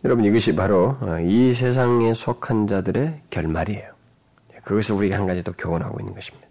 [0.04, 3.92] 여러분 이것이 바로 어, 이 세상에 속한 자들의 결말이에요.
[4.64, 6.46] 그것을 우리가 한 가지 또 교훈하고 있는 것입니다.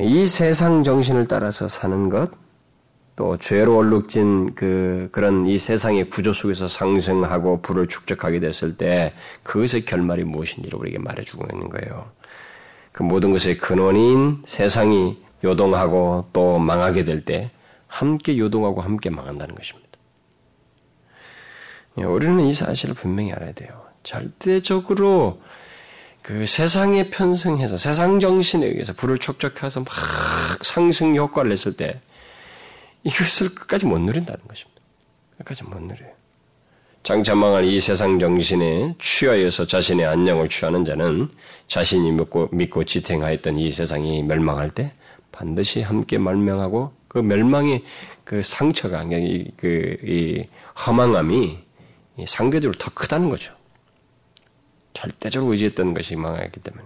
[0.00, 2.30] 이 세상 정신을 따라서 사는 것,
[3.16, 9.84] 또 죄로 얼룩진 그 그런 이 세상의 구조 속에서 상승하고 불을 축적하게 됐을 때 그것의
[9.86, 12.10] 결말이 무엇인지를 우리에게 말해주고 있는 거예요.
[12.92, 17.50] 그 모든 것의 근원인 세상이 요동하고 또 망하게 될 때
[17.86, 19.87] 함께 요동하고 함께 망한다는 것입니다.
[21.98, 23.70] 예, 우리는 이 사실을 분명히 알아야 돼요.
[24.02, 25.40] 절대적으로
[26.22, 29.88] 그 세상에 편승해서 세상 정신에 의해서 불을 촉촉해서 막
[30.62, 32.00] 상승 효과를 냈을 때
[33.04, 34.80] 이것을 끝까지 못 누린다는 것입니다.
[35.38, 36.10] 끝까지 못 누려요.
[37.02, 41.30] 장차 망한 이 세상 정신에 취하여서 자신의 안녕을 취하는 자는
[41.68, 44.92] 자신이 믿고, 믿고 지탱하였던 이 세상이 멸망할 때
[45.32, 47.84] 반드시 함께 멸망하고 그 멸망의
[48.24, 50.44] 그 상처가, 이, 그, 이
[50.86, 51.67] 허망함이
[52.26, 53.52] 상대적으로 더 크다는 거죠.
[54.94, 56.84] 절대적으로 의지했던 것이 망했기 때문에.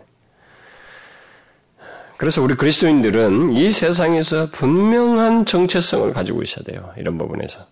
[2.17, 6.93] 그래서 우리 그리스도인들은 이 세상에서 분명한 정체성을 가지고 있어야 돼요.
[6.97, 7.67] 이런 부분에서.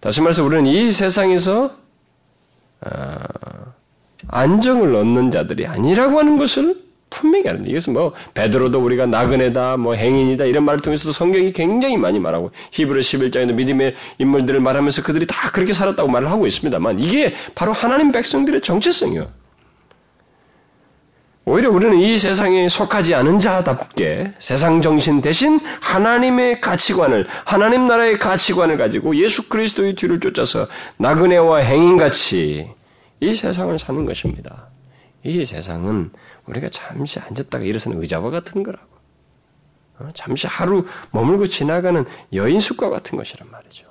[0.00, 1.76] 다시 말해서 우리는 이 세상에서
[2.80, 3.18] 아,
[4.28, 10.44] 안정을 얻는 자들이 아니라고 하는 것을 분명히 하는데 이것은 뭐 베드로도 우리가 나그네다 뭐 행인이다
[10.44, 15.72] 이런 말을 통해서도 성경이 굉장히 많이 말하고 히브리 11장에도 믿음의 인물들을 말하면서 그들이 다 그렇게
[15.72, 19.38] 살았다고 말을 하고 있습니다만 이게 바로 하나님 백성들의 정체성이요.
[21.48, 28.76] 오히려 우리는 이 세상에 속하지 않은 자답게 세상 정신 대신 하나님의 가치관을 하나님 나라의 가치관을
[28.76, 30.66] 가지고 예수 그리스도의 뒤를 쫓아서
[30.98, 32.68] 나그네와 행인같이
[33.20, 34.68] 이 세상을 사는 것입니다.
[35.24, 36.10] 이 세상은
[36.48, 38.86] 우리가 잠시 앉았다가 일어서는 의자와 같은 거라고.
[40.00, 40.08] 어?
[40.14, 43.86] 잠시 하루 머물고 지나가는 여인 숲과 같은 것이란 말이죠.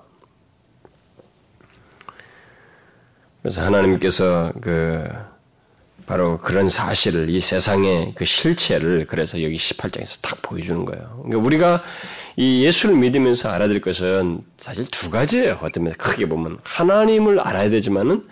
[3.42, 5.08] 그래서 하나님께서 그
[6.06, 11.22] 바로 그런 사실을 이 세상의 그 실체를 그래서 여기 18장에서 딱 보여주는 거예요.
[11.24, 11.84] 그러니까 우리가
[12.38, 15.60] 이 예수를 믿으면서 알아야 될 것은 사실 두 가지예요.
[15.62, 18.28] 어떤 면에서 크게 보면 하나님을 알아야 되지만은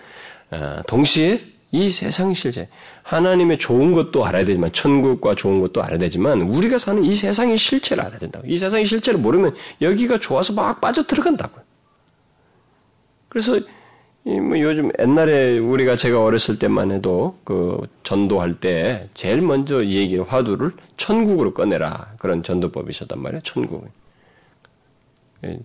[0.52, 2.70] 어, 동시에 이 세상 실제
[3.04, 8.04] 하나님의 좋은 것도 알아야 되지만 천국과 좋은 것도 알아야 되지만 우리가 사는 이 세상의 실체를
[8.04, 8.46] 알아야 된다고.
[8.48, 11.64] 이 세상의 실체를 모르면 여기가 좋아서 막 빠져 들어간다고요.
[13.30, 13.60] 그래서
[14.24, 20.72] 뭐 요즘 옛날에 우리가 제가 어렸을 때만 해도 그 전도할 때 제일 먼저 얘기 화두를
[20.98, 23.42] 천국으로 꺼내라 그런 전도법이 있었단 말이에요.
[23.42, 23.88] 천국.
[25.46, 25.60] 예,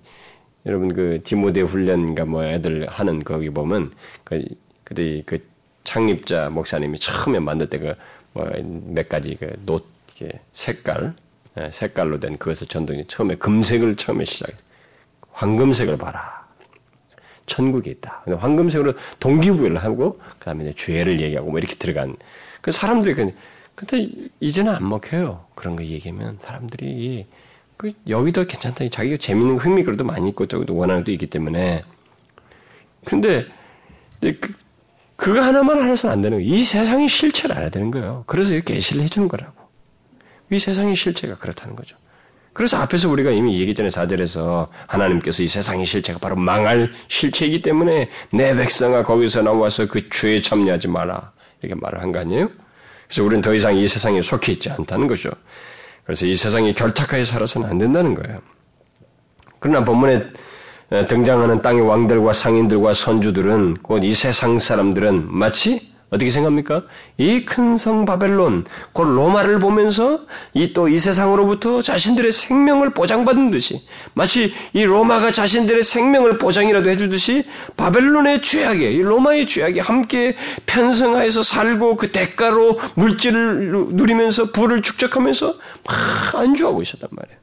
[0.66, 3.92] 여러분 그 디모데 훈련인가 뭐 애들 하는 거기 보면
[4.24, 4.44] 그
[4.84, 5.38] 그때 그
[5.84, 9.80] 창립자 목사님이 처음에 만들 때그뭐몇 가지 그노
[10.52, 11.14] 색깔
[11.58, 14.54] 예, 색깔로 된 그것을 전동이 처음에 금색을 처음에 시작해.
[15.32, 16.46] 황금색을 봐라.
[17.46, 18.22] 천국이 있다.
[18.24, 22.16] 근데 황금색으로 동기부여를 하고 그다음에 죄를 얘기하고 뭐 이렇게 들어간.
[22.60, 23.32] 그 사람들이 그
[23.74, 24.06] 근데
[24.40, 25.46] 이제는 안 먹혀요.
[25.54, 27.26] 그런 거 얘기하면 사람들이
[27.76, 28.86] 그 여기도 괜찮다.
[28.88, 31.82] 자기가 재밌는 흥미그로도 많이 있고 저기도 원하는 것도 있기 때문에.
[33.04, 33.46] 근데
[35.20, 36.54] 그, 그거 하나만 알아서는 안 되는 거예요.
[36.54, 38.24] 이 세상의 실체를 알아야 되는 거예요.
[38.26, 39.52] 그래서 이렇게 계시를 해주는 거라고.
[40.50, 41.96] 이 세상의 실체가 그렇다는 거죠.
[42.52, 43.90] 그래서 앞에서 우리가 이미 얘기했잖아요.
[43.90, 50.42] 4절에서 하나님께서 이 세상의 실체가 바로 망할 실체이기 때문에 내 백성아 거기서 나와서 그 죄에
[50.42, 51.32] 참여하지 마라.
[51.62, 52.48] 이렇게 말을 한 거 아니에요?
[53.06, 55.30] 그래서 우리는 더 이상 이 세상에 속해 있지 않다는 거죠.
[56.04, 58.40] 그래서 이 세상에 결탁하게 살아서는 안 된다는 거예요.
[59.60, 60.24] 그러나 본문에
[61.08, 66.82] 등장하는 땅의 왕들과 상인들과 선주들은 곧 이 세상 사람들은 마치 어떻게 생각합니까?
[67.18, 70.18] 이 큰 성 바벨론, 곧 로마를 보면서
[70.54, 73.80] 이 또 이 세상으로부터 자신들의 생명을 보장받은 듯이
[74.14, 77.44] 마치 이 로마가 자신들의 생명을 보장이라도 해주듯이
[77.76, 80.34] 바벨론의 죄악에, 이 로마의 죄악에 함께
[80.66, 85.54] 편성하여서 살고 그 대가로 물질을 누리면서 부를 축적하면서
[85.86, 87.38] 막 안주하고 있었단 말이에요.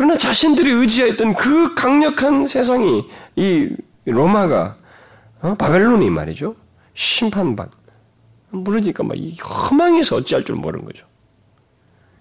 [0.00, 3.04] 그러나 자신들이 의지했던 그 강력한 세상이
[3.36, 3.68] 이
[4.06, 4.76] 로마가
[5.42, 5.54] 어?
[5.56, 6.54] 바벨론이 말이죠.
[6.94, 7.70] 심판받.
[8.48, 11.04] 무너지니까 막 이 허망해서 어찌할 줄 모르는 거죠.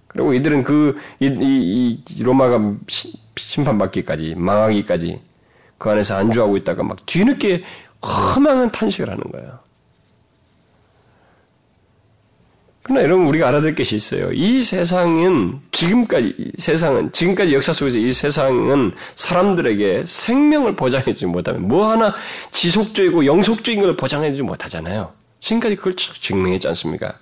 [0.08, 2.60] 그리고 이들은 그, 이, 이, 이 로마가
[3.38, 5.22] 심판받기까지, 망하기까지
[5.78, 7.64] 그 안에서 안주하고 있다가 막 뒤늦게
[8.04, 9.58] 허망한 탄식을 하는 거예요.
[12.90, 14.32] 그러나 여러분 우리가 알아둘 것이 있어요.
[14.34, 21.92] 이 세상은 지금까지 세상은 지금까지 역사 속에서 이 세상은 사람들에게 생명을 보장해 주지 못하면 뭐
[21.92, 22.16] 하나
[22.50, 25.12] 지속적이고 영속적인 걸 보장해 주지 못하잖아요.
[25.40, 27.14] 지금까지 그걸 증명했지 않습니까?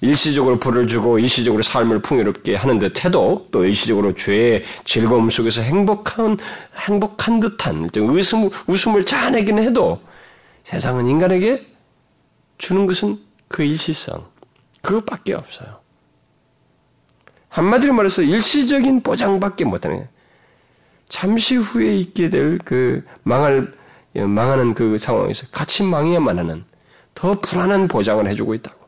[0.00, 6.38] 일시적으로 불을 주고 일시적으로 삶을 풍요롭게 하는 듯 해도 또 일시적으로 죄의 즐거움 속에서 행복한
[6.88, 10.00] 행복한 듯한 웃음 웃음을 자아내긴 해도
[10.64, 11.66] 세상은 인간에게
[12.56, 14.24] 주는 것은 그 일시성,
[14.82, 15.80] 그것밖에 없어요.
[17.48, 20.08] 한마디로 말해서 일시적인 보장밖에 못하는
[21.08, 23.72] 잠시 후에 있게 될 그 망할
[24.14, 26.64] 망하는 그 상황에서 같이 망해야만 하는
[27.14, 28.80] 더 불안한 보장을 해주고 있다고.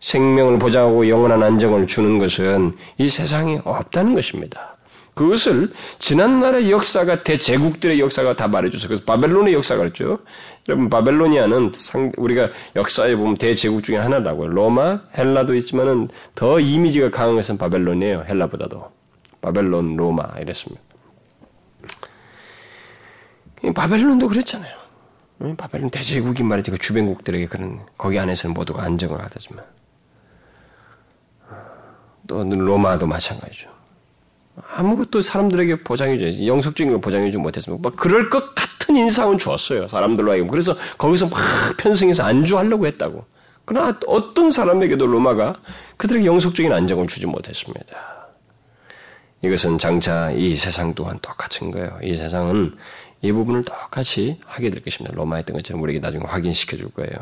[0.00, 4.76] 생명을 보장하고 영원한 안정을 주는 것은 이 세상에 없다는 것입니다.
[5.14, 10.18] 그것을 지난 날의 역사가 대제국들의 역사가 다 말해줘서 그래서 바벨론의 역사가 그랬죠.
[10.68, 14.48] 여러분 바벨로니아는 상, 우리가 역사에 보면 대제국 중에 하나라고요.
[14.48, 18.24] 로마, 헬라도 있지만은 더 이미지가 강한 것은 바벨론이에요.
[18.26, 18.90] 헬라보다도
[19.42, 20.82] 바벨론, 로마 이랬습니다.
[23.74, 24.74] 바벨론도 그랬잖아요.
[25.58, 26.72] 바벨론 대제국이 말이죠.
[26.72, 29.64] 그 주변국들에게 그런 거기 안에서는 모두가 안정을 하다지만
[32.26, 33.68] 또 로마도 마찬가지죠.
[34.70, 36.46] 아무것도 사람들에게 보장해줘야지.
[36.46, 39.88] 영속적인 걸 보장해주지 못했으면, 막 그럴 것 같 은 인상은 주었어요.
[39.88, 40.48] 사람들로 하여금.
[40.48, 43.24] 그래서 거기서 막 편승해서 안주하려고 했다고.
[43.64, 45.56] 그러나 어떤 사람에게도 로마가
[45.96, 48.14] 그들에게 영속적인 안정을 주지 못했습니다.
[49.42, 51.98] 이것은 장차 이 세상 또한 똑같은 거예요.
[52.02, 52.74] 이 세상은
[53.20, 55.16] 이 부분을 똑같이 하게 될 것입니다.
[55.16, 57.12] 로마 했던 것처럼 우리에게 나중에 확인시켜 줄 거예요.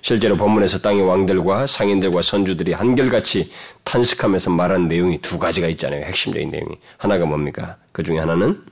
[0.00, 3.52] 실제로 본문에서 땅의 왕들과 상인들과 선주들이 한결같이
[3.84, 6.04] 탄식하면서 말한 내용이 두 가지가 있잖아요.
[6.04, 6.76] 핵심적인 내용이.
[6.96, 7.76] 하나가 뭡니까?
[7.92, 8.71] 그 중에 하나는 어,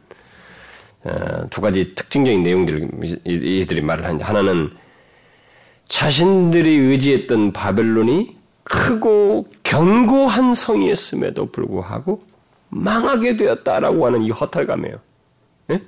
[1.50, 2.88] 두 가지 특징적인 내용들을
[3.24, 4.70] 이들이 말을 하는데 하나는
[5.88, 12.22] 자신들이 의지했던 바벨론이 크고 견고한 성이었음에도 불구하고
[12.68, 14.98] 망하게 되었다라고 하는 이 허탈감이에요.
[15.68, 15.82] 네?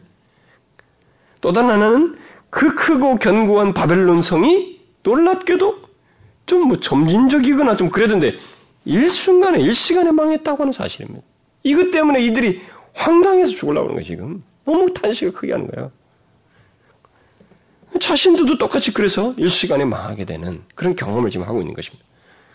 [1.41, 2.17] 또 다른 하나는
[2.51, 5.83] 그 크고 견고한 바벨론 성이 놀랍게도
[6.47, 8.35] 좀 뭐 점진적이거나 좀 그랬는데
[8.85, 11.25] 일순간에 일시간에 망했다고 하는 사실입니다.
[11.63, 12.61] 이것 때문에 이들이
[12.95, 14.43] 황당해서 죽으려고 하는 거예요, 지금.
[14.65, 15.91] 너무 탄식을 크게 하는 거예요.
[18.01, 22.05] 자신들도 똑같이 그래서 일시간에 망하게 되는 그런 경험을 지금 하고 있는 것입니다.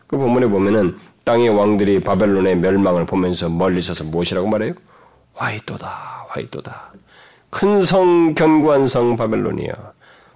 [0.08, 4.74] 그 본문에 보면은 땅의 왕들이 바벨론의 멸망을 보면서 멀리 서서 무엇이라고 말해요?
[5.34, 6.94] 화이또다, 화이또다.
[7.50, 9.74] 큰 성, 견고한 성 바벨론이야.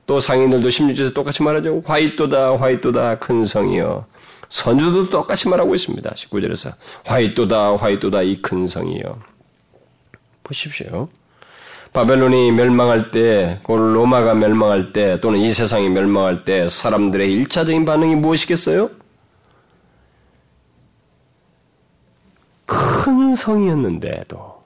[0.05, 1.81] 또 상인들도 16절에서 똑같이 말하죠.
[1.85, 4.05] 화이또다 화이또다 큰 성이여.
[4.49, 6.09] 선주도 똑같이 말하고 있습니다.
[6.11, 6.73] 19절에서
[7.05, 9.17] 화이또다 화이또다 이 큰 성이여.
[10.43, 11.07] 보십시오.
[11.93, 18.15] 바벨론이 멸망할 때, 곧 로마가 멸망할 때, 또는 이 세상이 멸망할 때 사람들의 일차적인 반응이
[18.15, 18.89] 무엇이겠어요?
[22.65, 24.61] 큰 성이었는데도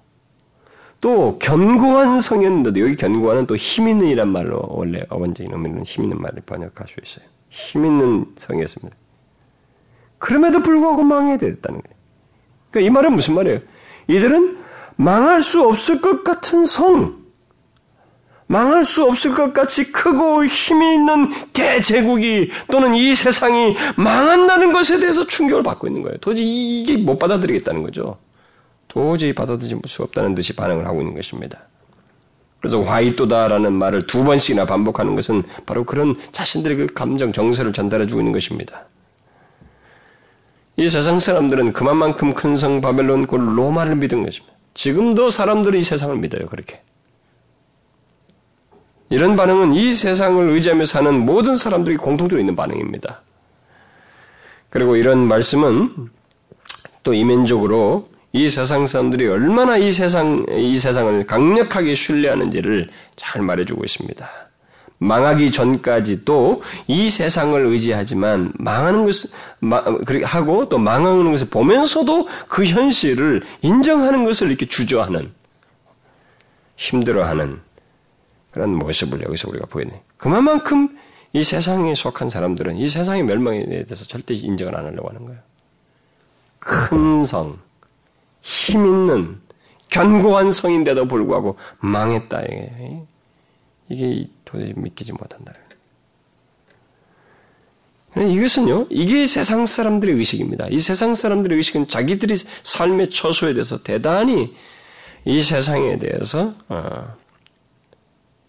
[1.01, 6.21] 또 견고한 성이었는데도 여기 견고한은 또 힘 있는 이란 말로 원래 어원적인 의미는 힘 있는
[6.21, 7.25] 말을 번역할 수 있어요.
[7.49, 8.95] 힘 있는 성이었습니다.
[10.19, 11.95] 그럼에도 불구하고 망해야 됐다는 거예요.
[12.69, 13.59] 그러니까 이 말은 무슨 말이에요?
[14.07, 14.57] 이들은
[14.95, 17.25] 망할 수 없을 것 같은 성,
[18.47, 25.25] 망할 수 없을 것 같이 크고 힘이 있는 대제국이 또는 이 세상이 망한다는 것에 대해서
[25.25, 26.17] 충격을 받고 있는 거예요.
[26.19, 28.17] 도저히 이게 못 받아들이겠다는 거죠.
[28.87, 31.59] 도저히 받아들일 수 없다는 듯이 반응을 하고 있는 것입니다.
[32.61, 38.21] 그래서 화이또다라는 말을 두 번씩이나 반복하는 것은 바로 그런 자신들의 그 감정, 정서를 전달해 주고
[38.21, 38.85] 있는 것입니다.
[40.77, 44.54] 이 세상 사람들은 그만큼 큰 성 바벨론 곧 로마를 믿은 것입니다.
[44.75, 46.81] 지금도 사람들이 이 세상을 믿어요, 그렇게.
[49.09, 53.21] 이런 반응은 이 세상을 의지하며 사는 모든 사람들이 공통적으로 있는 반응입니다.
[54.69, 56.09] 그리고 이런 말씀은
[57.03, 64.44] 또 이면적으로 이 세상 사람들이 얼마나 이 세상, 이 세상을 강력하게 신뢰하는지를 잘 말해주고 있습니다.
[64.97, 69.29] 망하기 전까지도 이 세상을 의지하지만 망하는 것을
[70.23, 75.31] 하고 또 망하는 것을 보면서도 그 현실을 인정하는 것을 이렇게 주저하는
[76.77, 77.59] 힘들어하는
[78.51, 80.01] 그런 모습을 여기서 우리가 보이네.
[80.17, 80.97] 그만큼
[81.33, 85.39] 이 세상에 속한 사람들은 이 세상의 멸망에 대해서 절대 인정을 안 하려고 하는 거예요.
[86.59, 87.53] 큰 성,
[88.41, 89.41] 힘 있는
[89.89, 92.41] 견고한 성인데도 불구하고 망했다.
[92.43, 93.05] 이게
[94.45, 95.53] 도저히 믿기지 못한다.
[98.17, 100.67] 이것은요, 이게 세상 사람들의 의식입니다.
[100.69, 104.55] 이 세상 사람들의 의식은 자기들이 삶의 처소에 대해서 대단히
[105.25, 107.17] 이 세상에 대해서 어,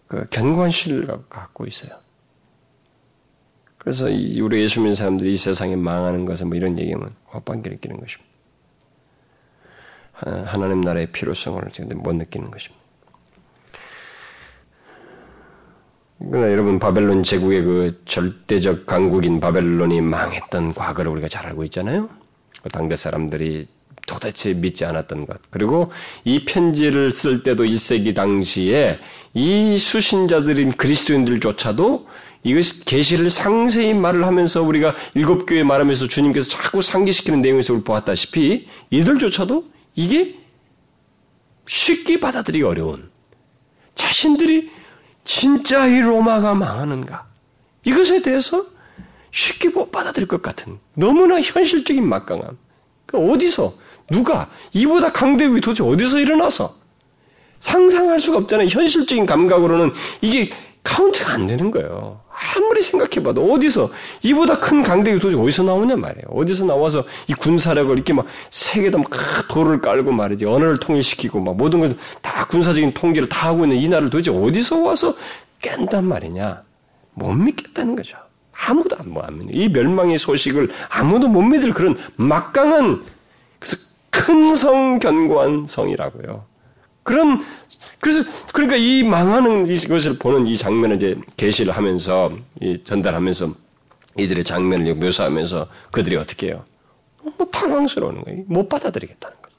[0.07, 1.91] 그 견고한 신뢰를 갖고 있어요.
[3.77, 8.27] 그래서 우리 예수 믿는 사람들이 이 세상에 망하는 것은 뭐 이런 얘기하면 헛방귀를 끼는 것입니다.
[10.45, 12.76] 하나님 나라의 필요성을 지금 못 느끼는 것입니다.
[16.19, 22.09] 그러나 여러분 바벨론 제국의 그 절대적 강국인 바벨론이 망했던 과거를 우리가 잘 알고 있잖아요.
[22.63, 23.65] 그 당대 사람들이
[24.07, 25.39] 도대체 믿지 않았던 것.
[25.51, 25.91] 그리고
[26.23, 28.99] 이 편지를 쓸 때도 1세기 당시에
[29.33, 32.07] 이 수신자들인 그리스도인들조차도
[32.43, 38.65] 이것이 계시를 상세히 말을 하면서 우리가 일곱 교회 말하면서 주님께서 자꾸 상기시키는 내용에서 우리 보았다시피
[38.89, 39.65] 이들조차도
[39.95, 40.35] 이게
[41.67, 43.09] 쉽게 받아들이기 어려운
[43.95, 44.69] 자신들이
[45.27, 47.27] 진짜 이 로마가 망하는가
[47.83, 48.65] 이것에 대해서
[49.29, 52.57] 쉽게 못 받아들일 것 같은 너무나 현실적인 막강함.
[53.05, 53.73] 그러니까 어디서
[54.09, 56.73] 누가 이보다 강대국이 도대체 어디서 일어나서
[57.59, 58.69] 상상할 수가 없잖아요.
[58.69, 60.49] 현실적인 감각으로는 이게
[60.83, 62.21] 카운트가 안 되는 거예요.
[62.55, 63.89] 아무리 생각해봐도 어디서
[64.21, 66.25] 이보다 큰 강대국이 도대체 어디서 나오냐 말이에요.
[66.29, 69.09] 어디서 나와서 이 군사력을 이렇게 막 세계도 막
[69.49, 74.09] 도를 깔고 말이지 언어를 통일시키고 막 모든 걸다 군사적인 통계를 다 하고 있는 이 나라를
[74.09, 75.13] 도대체 어디서 와서
[75.61, 76.61] 깬단 말이냐?
[77.13, 78.17] 못 믿겠다는 거죠.
[78.53, 79.53] 아무도 안, 뭐안 믿는.
[79.55, 83.03] 이 멸망의 소식을 아무도 못 믿을 그런 막강한
[83.59, 83.77] 그래서
[84.09, 86.45] 큰 성 견고한 성이라고요.
[87.03, 87.43] 그런
[88.07, 92.31] 그래서 그러니까 이 망하는 이것을 보는 이 장면을 이제 게시를 하면서
[92.85, 93.53] 전달하면서
[94.17, 96.63] 이들의 장면을 묘사하면서 그들이 어떻게 해요?
[97.21, 98.43] 뭐 당황스러운 거예요.
[98.47, 99.55] 못 받아들이겠다는 거죠.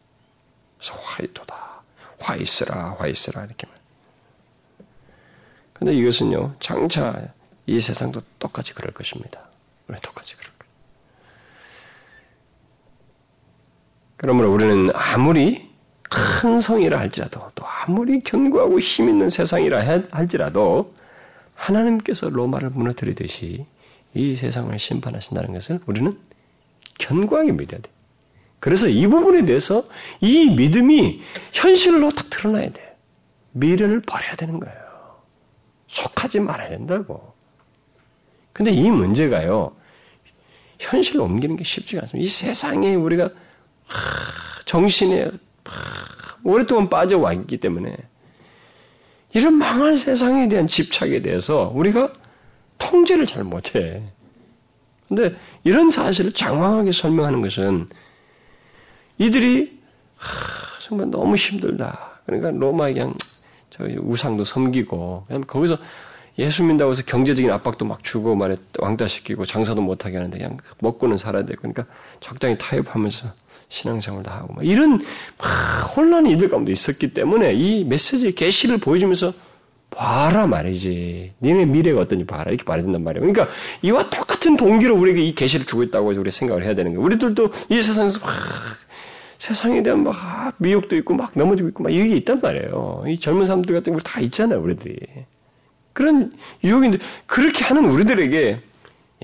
[0.78, 1.82] 그래서 화이토다,
[2.20, 3.76] 화이스라, 화이스라 이렇게 말.
[5.74, 7.28] 근데 이것은요 장차
[7.66, 9.46] 이 세상도 똑같이 그럴 것입니다.
[9.88, 10.72] 왜 똑같이 그럴 거예요?
[14.16, 15.67] 그러므로 우리는 아무리
[16.10, 20.94] 큰 성이라 할지라도 또 아무리 견고하고 힘 있는 세상이라 할지라도
[21.54, 23.66] 하나님께서 로마를 무너뜨리듯이
[24.14, 26.12] 이 세상을 심판하신다는 것을 우리는
[26.98, 27.90] 견고하게 믿어야 돼.
[28.60, 29.84] 그래서 이 부분에 대해서
[30.20, 32.96] 이 믿음이 현실로 딱 드러나야 돼.
[33.52, 34.76] 미련을 버려야 되는 거예요.
[35.88, 37.34] 속하지 말아야 된다고.
[38.52, 39.76] 근데 이 문제가요,
[40.78, 42.24] 현실로 옮기는 게 쉽지가 않습니다.
[42.24, 43.30] 이 세상에 우리가
[44.64, 45.30] 정신에
[46.44, 47.96] 오랫동안 빠져와 있기 때문에
[49.34, 52.12] 이런 망할 세상에 대한 집착에 대해서 우리가
[52.78, 54.02] 통제를 잘 못해.
[55.08, 55.34] 근데
[55.64, 57.88] 이런 사실을 장황하게 설명하는 것은
[59.18, 59.78] 이들이
[60.16, 62.20] 하, 정말 너무 힘들다.
[62.26, 63.14] 그러니까 로마에 그냥
[63.70, 65.78] 저 우상도 섬기고 그냥 거기서
[66.38, 71.44] 예수 믿다고 해서 경제적인 압박도 막 주고 말에 왕따시키고 장사도 못하게 하는데 그냥 먹고는 살아야
[71.44, 71.84] 되고 그러니까
[72.20, 73.28] 적당히 타협하면서
[73.68, 75.00] 신앙생활도 하고 막 이런
[75.38, 79.32] 막 혼란이 이들 가운데 있었기 때문에 이 메시지의 계시를 보여주면서
[79.90, 81.32] 봐라 말이지.
[81.42, 82.50] 니네 미래가 어떤지 봐라.
[82.50, 83.26] 이렇게 말해준단 말이에요.
[83.32, 87.04] 그러니까 이와 똑같은 동기로 우리에게 이 계시를 주고 있다고 우리 생각을 해야 되는 거예요.
[87.04, 88.30] 우리들도 이 세상에서 막
[89.38, 93.04] 세상에 대한 막 미혹도 있고 막 넘어지고 있고 막 이게 있단 말이에요.
[93.08, 94.98] 이 젊은 사람들 같은 거 다 있잖아요, 우리들이.
[95.92, 98.60] 그런 유혹인데 그렇게 하는 우리들에게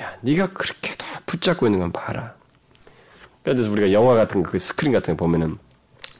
[0.00, 2.34] 야, 네가 그렇게 다 붙잡고 있는 건 봐라.
[3.44, 5.58] 그래서 우리가 영화 같은 그 스크린 같은 거 보면은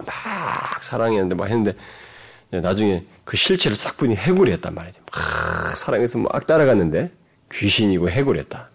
[0.05, 1.75] 막 사랑했는데 막 했는데
[2.51, 4.99] 나중에 그 실체를 싹 보니 해골이었단 말이지.
[5.11, 7.11] 막 사랑해서 막 따라갔는데
[7.53, 8.69] 귀신이고 해골이었다.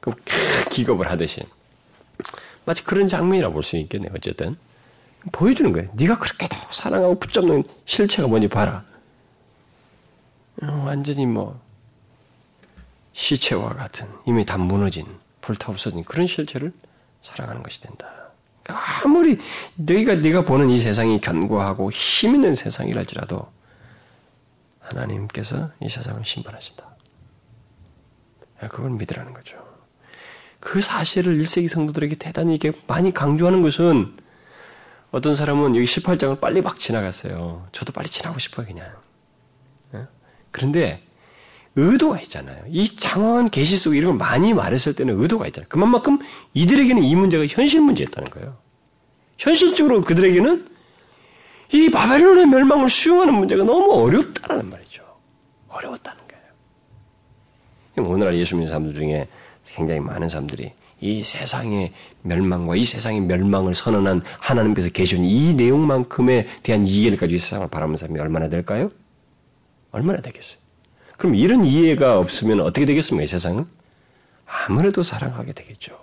[0.00, 0.18] 그럼
[0.70, 1.42] 기겁을 하듯이
[2.64, 4.12] 마치 그런 장면이라 볼 수 있겠네요.
[4.14, 4.56] 어쨌든
[5.32, 5.90] 보여주는 거예요.
[5.94, 8.84] 네가 그렇게도 사랑하고 붙잡는 실체가 뭔지 봐라.
[10.62, 11.60] 어, 완전히 뭐
[13.12, 15.04] 시체와 같은 이미 다 무너진
[15.40, 16.72] 불타 없어진 그런 실체를
[17.26, 18.30] 사랑하는 것이 된다.
[19.04, 19.38] 아무리
[19.76, 23.50] 너희가 네가 보는 이 세상이 견고하고 힘 있는 세상이랄지라도
[24.80, 26.84] 하나님께서 이 세상을 심판하신다.
[28.70, 29.56] 그걸 믿으라는 거죠.
[30.60, 34.16] 그 사실을 1세기 성도들에게 대단히 이게 많이 강조하는 것은
[35.10, 37.66] 어떤 사람은 여기 18장을 빨리 막 지나갔어요.
[37.72, 38.90] 저도 빨리 지나고 싶어요, 그냥.
[40.50, 41.05] 그런데
[41.76, 42.56] 의도가 있잖아요.
[42.68, 45.68] 이 장황한 계시 속에 이런 걸 많이 말했을 때는 의도가 있잖아요.
[45.68, 46.18] 그만큼
[46.54, 48.56] 이들에게는 이 문제가 현실 문제였다는 거예요.
[49.36, 50.66] 현실적으로 그들에게는
[51.72, 55.04] 이 바벨론의 멸망을 수용하는 문제가 너무 어렵다라는 말이죠.
[55.68, 58.08] 어려웠다는 거예요.
[58.10, 59.28] 오늘날 예수 믿는 사람들 중에
[59.66, 66.86] 굉장히 많은 사람들이 이 세상의 멸망과 이 세상의 멸망을 선언한 하나님께서 계신 이 내용만큼에 대한
[66.86, 68.88] 이해를 가지고 이 세상을 바라보는 사람이 얼마나 될까요?
[69.90, 70.65] 얼마나 되겠어요?
[71.16, 73.24] 그럼 이런 이해가 없으면 어떻게 되겠습니까?
[73.24, 73.66] 이 세상은?
[74.46, 75.98] 아무래도 사랑하게 되겠죠.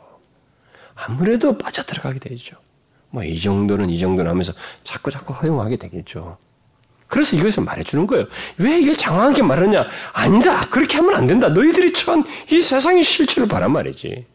[0.96, 2.58] 아무래도 빠져들어가게 되죠.
[3.10, 4.54] 뭐 이 정도는 이 정도는 하면서
[4.84, 6.38] 자꾸 자꾸 허용하게 되겠죠.
[7.08, 8.26] 그래서 이것을 말해주는 거예요.
[8.58, 9.86] 왜 이걸 장황하게 말하냐?
[10.14, 10.62] 아니다.
[10.70, 11.48] 그렇게 하면 안 된다.
[11.50, 14.26] 너희들이 처한 이 세상의 실체를 바란 말이지.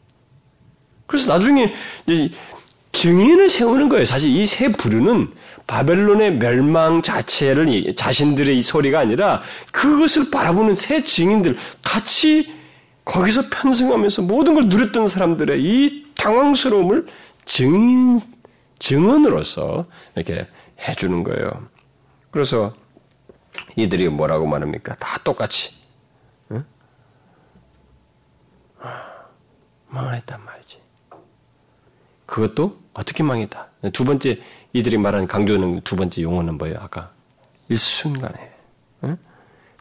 [1.08, 1.72] 그래서 나중에
[2.92, 4.04] 증인을 세우는 거예요.
[4.04, 5.32] 사실 이 세 부류는
[5.68, 12.52] 바벨론의 멸망 자체를 자신들의 이 소리가 아니라 그것을 바라보는 새 증인들 같이
[13.04, 17.06] 거기서 편승하면서 모든 걸 누렸던 사람들의 이 당황스러움을
[17.44, 18.20] 증인
[18.78, 19.84] 증언으로서
[20.16, 20.48] 이렇게
[20.80, 21.66] 해주는 거예요.
[22.30, 22.74] 그래서
[23.76, 24.96] 이들이 뭐라고 말합니까?
[24.96, 25.76] 다 똑같이
[26.50, 26.64] 응?
[29.88, 30.80] 망했단 말이지.
[32.24, 33.68] 그것도 어떻게 망했다?
[33.92, 34.40] 두 번째
[34.72, 36.78] 이들이 말하는 강조하는 두 번째 용어는 뭐예요?
[36.80, 37.10] 아까
[37.68, 38.50] 일순간에.
[39.04, 39.16] 응?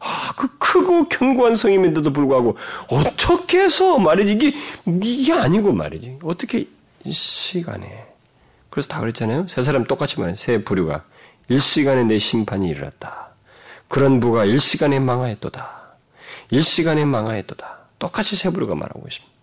[0.00, 2.56] 아, 그 크고 견고한 성임인데도 불구하고
[2.88, 4.54] 어떻게 해서 말이지 이게
[4.86, 6.68] 이게 아니고 말이지 어떻게
[7.10, 8.06] 시간에
[8.70, 9.48] 그래서 다 그랬잖아요.
[9.48, 11.04] 세 사람 똑같이 말해 세 부류가
[11.48, 13.28] 일시간에 내 심판이 일어났다.
[13.88, 15.78] 그런 부가 일시간에 망하였도다.
[16.50, 17.78] 일시간에 망하였도다.
[17.98, 19.34] 똑같이 세 부류가 말하고 있습니다.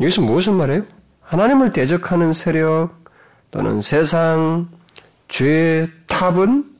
[0.00, 0.84] 여기서 무엇을 말해요?
[1.22, 3.03] 하나님을 대적하는 세력
[3.54, 4.68] 또는 세상
[5.28, 6.76] 죄의 탑은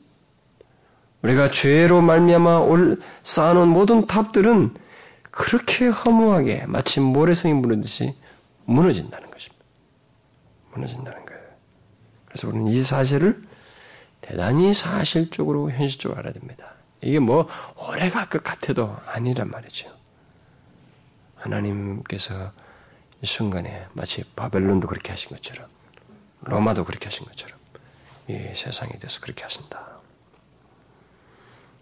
[1.23, 4.75] 우리가 죄로 말미암아 올 쌓아놓은 모든 탑들은
[5.31, 8.17] 그렇게 허무하게 마치 모래성이 무너듯이
[8.65, 9.65] 무너진다는 것입니다.
[10.73, 11.43] 무너진다는 거예요.
[12.27, 13.41] 그래서 우리는 이 사실을
[14.21, 16.73] 대단히 사실적으로 현실적으로 알아야 됩니다.
[17.03, 19.97] 이게 뭐 오래 갈것 같아도 아니란 말이죠.
[21.37, 22.51] 하나님께서
[23.23, 25.74] 이 순간에 마치 바벨론도 그렇게 하신 것처럼
[26.45, 27.59] 로마도 그렇게 하신 것처럼
[28.29, 29.95] 이 세상에 대해서 그렇게 하신다.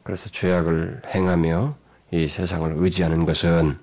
[0.02, 1.76] 그래서 죄악을 행하며
[2.10, 3.78] 이 세상을 의지하는 것은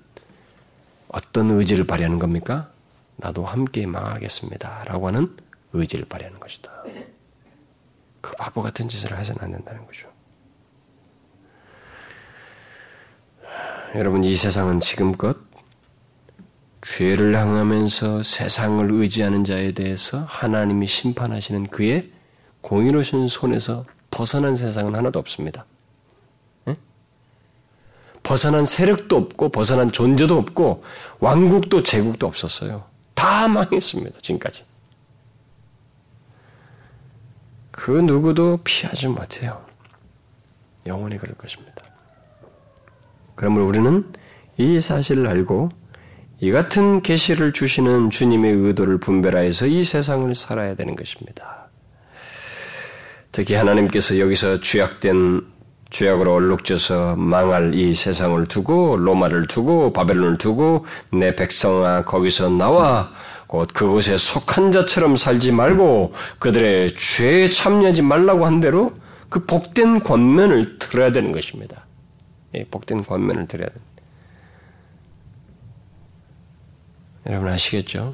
[1.08, 2.70] 어떤 의지를 발휘하는 겁니까?
[3.16, 4.84] 나도 함께 망하겠습니다.
[4.84, 5.36] 라고 하는
[5.72, 6.84] 의지를 발휘하는 것이다.
[8.20, 10.08] 그 바보 같은 짓을 해서는 안 된다는 거죠.
[13.94, 15.36] 여러분, 이 세상은 지금껏
[16.82, 22.10] 죄를 향하면서 세상을 의지하는 자에 대해서 하나님이 심판하시는 그의
[22.62, 25.66] 공의로신 손에서 벗어난 세상은 하나도 없습니다.
[26.64, 26.74] 네?
[28.22, 30.82] 벗어난 세력도 없고 벗어난 존재도 없고
[31.20, 32.84] 왕국도 제국도 없었어요.
[33.14, 34.20] 다 망했습니다.
[34.22, 34.64] 지금까지.
[37.70, 39.64] 그 누구도 피하지 못해요.
[40.86, 41.84] 영원히 그럴 것입니다.
[43.34, 44.12] 그러므로 우리는
[44.56, 45.70] 이 사실을 알고
[46.42, 51.68] 이 같은 계시를 주시는 주님의 의도를 분별하여서 이 세상을 살아야 되는 것입니다.
[53.30, 55.42] 특히 하나님께서 여기서 죄악된
[55.90, 63.12] 죄악으로 얼룩져서 망할 이 세상을 두고 로마를 두고 바벨론을 두고 내 백성아 거기서 나와
[63.46, 68.94] 곧 그곳에 속한 자처럼 살지 말고 그들의 죄에 참여하지 말라고 한 대로
[69.28, 71.84] 그 복된 권면을 들어야 되는 것입니다.
[72.54, 73.89] 예, 복된 권면을 들어야 됩니다.
[77.30, 78.10] 여러분 아시겠죠?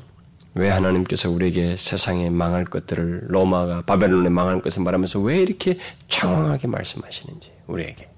[0.55, 7.51] 왜 하나님께서 우리에게 세상에 망할 것들을 로마가 바벨론에 망할 것을 말하면서 왜 이렇게 장황하게 말씀하시는지
[7.67, 8.11] 우리에게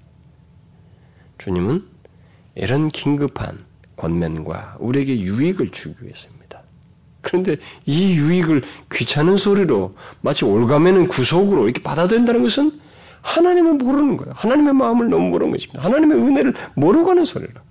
[1.37, 1.85] 주님은
[2.55, 3.63] 이런 긴급한
[3.95, 6.63] 권면과 우리에게 유익을 주기 위해서입니다.
[7.21, 12.77] 그런데 이 유익을 귀찮은 소리로 마치 올가매는 구속으로 이렇게 받아들인다는 것은
[13.21, 14.33] 하나님을 모르는 거예요.
[14.35, 15.81] 하나님의 마음을 너무 모르는 것입니다.
[15.81, 17.61] 하나님의 은혜를 모르고 하는 소리라.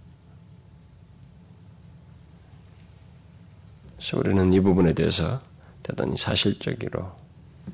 [3.98, 5.40] 그래서 우리는 이 부분에 대해서
[5.82, 7.10] 대단히 사실적으로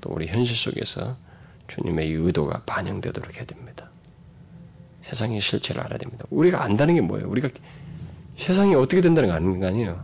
[0.00, 1.16] 또 우리 현실 속에서
[1.68, 3.90] 주님의 의도가 반영되도록 해야 됩니다.
[5.02, 6.24] 세상의 실체를 알아야 됩니다.
[6.30, 7.28] 우리가 안다는 게 뭐예요?
[7.28, 7.50] 우리가
[8.38, 9.28] 세상이 어떻게 된다는
[9.60, 10.02] 거 아니에요.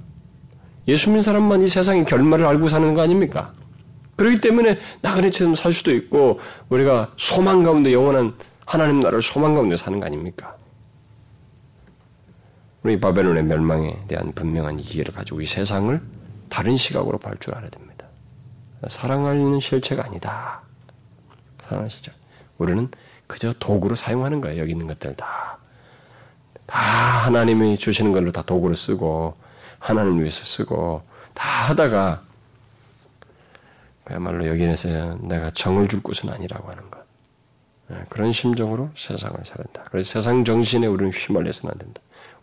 [0.89, 3.55] 예수 믿는 사람만 이 세상의 결말을 알고 사는 거 아닙니까?
[4.17, 8.35] 그렇기 때문에 나그네처럼 살 수도 있고 우리가 소망 가운데 영원한
[8.67, 10.57] 하나님 나라를 소망 가운데 사는 거 아닙니까?
[12.83, 16.01] 우리 바벨론의 멸망에 대한 분명한 이해를 가지고 이 세상을
[16.49, 18.07] 다른 시각으로 볼 줄 알아야 됩니다.
[18.89, 20.63] 사랑하는 실체가 아니다.
[21.63, 22.13] 사랑하는 실체.
[22.59, 22.89] 우리는
[23.27, 24.61] 그저 도구로 사용하는 거예요.
[24.63, 25.59] 여기 있는 것들 다.
[26.67, 29.35] 다 하나님이 주시는 걸로 다 도구로 쓰고
[29.79, 31.03] 하나님 위해서 쓰고
[31.35, 32.23] 다 하다가
[34.05, 37.01] 그야말로 여기에서 내가 정을 줄 곳은 아니라고 하는 것.
[37.93, 39.85] 예, 그런 심정으로 세상을 살았다.
[39.91, 42.01] 그래서 세상 정신에 우리는 휘말려서는 안 된다.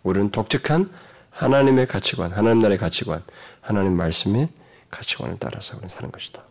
[0.08, 0.90] 우리는 독특한
[1.32, 3.22] 하나님의 가치관, 하나님 나라의 가치관,
[3.62, 4.50] 하나님 말씀의
[4.90, 6.42] 가치관을 따라서 우리는 사는 것이다.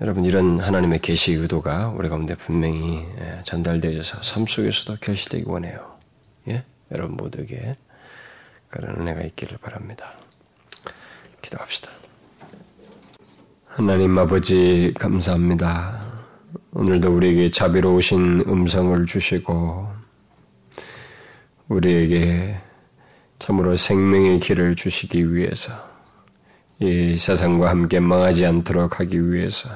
[0.00, 5.98] 여러분 이런 하나님의 계시 의도가 우리 가운데 분명히 예, 전달되어서 삶 속에서도 결시되기 원해요.
[6.48, 6.64] 예?
[6.90, 7.74] 여러분 모두에게
[8.68, 10.14] 그런 은혜가 있기를 바랍니다.
[11.42, 11.90] 기도합시다.
[13.66, 16.00] 하나님 아버지 감사합니다.
[16.72, 19.99] 오늘도 우리에게 자비로우신 음성을 주시고
[21.70, 22.56] 우리에게
[23.38, 25.72] 참으로 생명의 길을 주시기 위해서
[26.80, 29.70] 이 세상과 함께 망하지 않도록 하기 위해서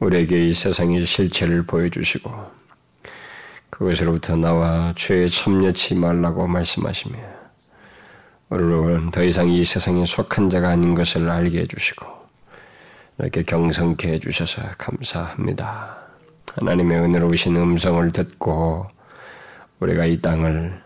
[0.00, 2.30] 우리에게 이 세상의 실체를 보여주시고
[3.70, 7.18] 그것으로부터 나와 죄에 참여치 말라고 말씀하시며
[8.50, 12.04] 우리는 더 이상 이 세상에 속한 자가 아닌 것을 알게 해주시고
[13.18, 15.98] 이렇게 경성케 해주셔서 감사합니다.
[16.56, 18.88] 하나님의 은혜로우신 음성을 듣고
[19.80, 20.82] 우리가 이 땅을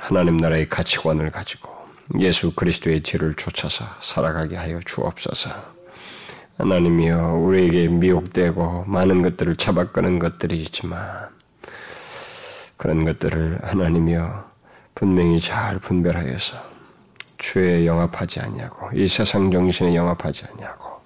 [0.00, 1.74] 하나님 나라의 가치관을 가지고
[2.18, 5.50] 예수 그리스도의 뒤를 쫓아서 살아가게 하여 주옵소서.
[6.58, 11.28] 하나님이여 우리에게 미혹되고 많은 것들을 잡아끄는 것들이 있지만
[12.76, 14.44] 그런 것들을 하나님이여
[14.94, 16.56] 분명히 잘 분별하여서
[17.38, 21.00] 죄에 영합하지 아니하고 이 세상 정신에 영합하지 아니하고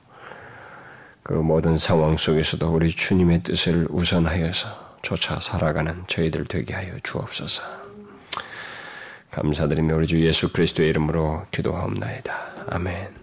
[1.24, 7.62] 그 모든 상황 속에서도 우리 주님의 뜻을 우선하여서 쫓아 살아가는 저희들 되게 하여 주옵소서.
[9.30, 12.66] 감사드리며 우리 주 예수 그리스도의 이름으로 기도하옵나이다.
[12.68, 13.19] 아멘.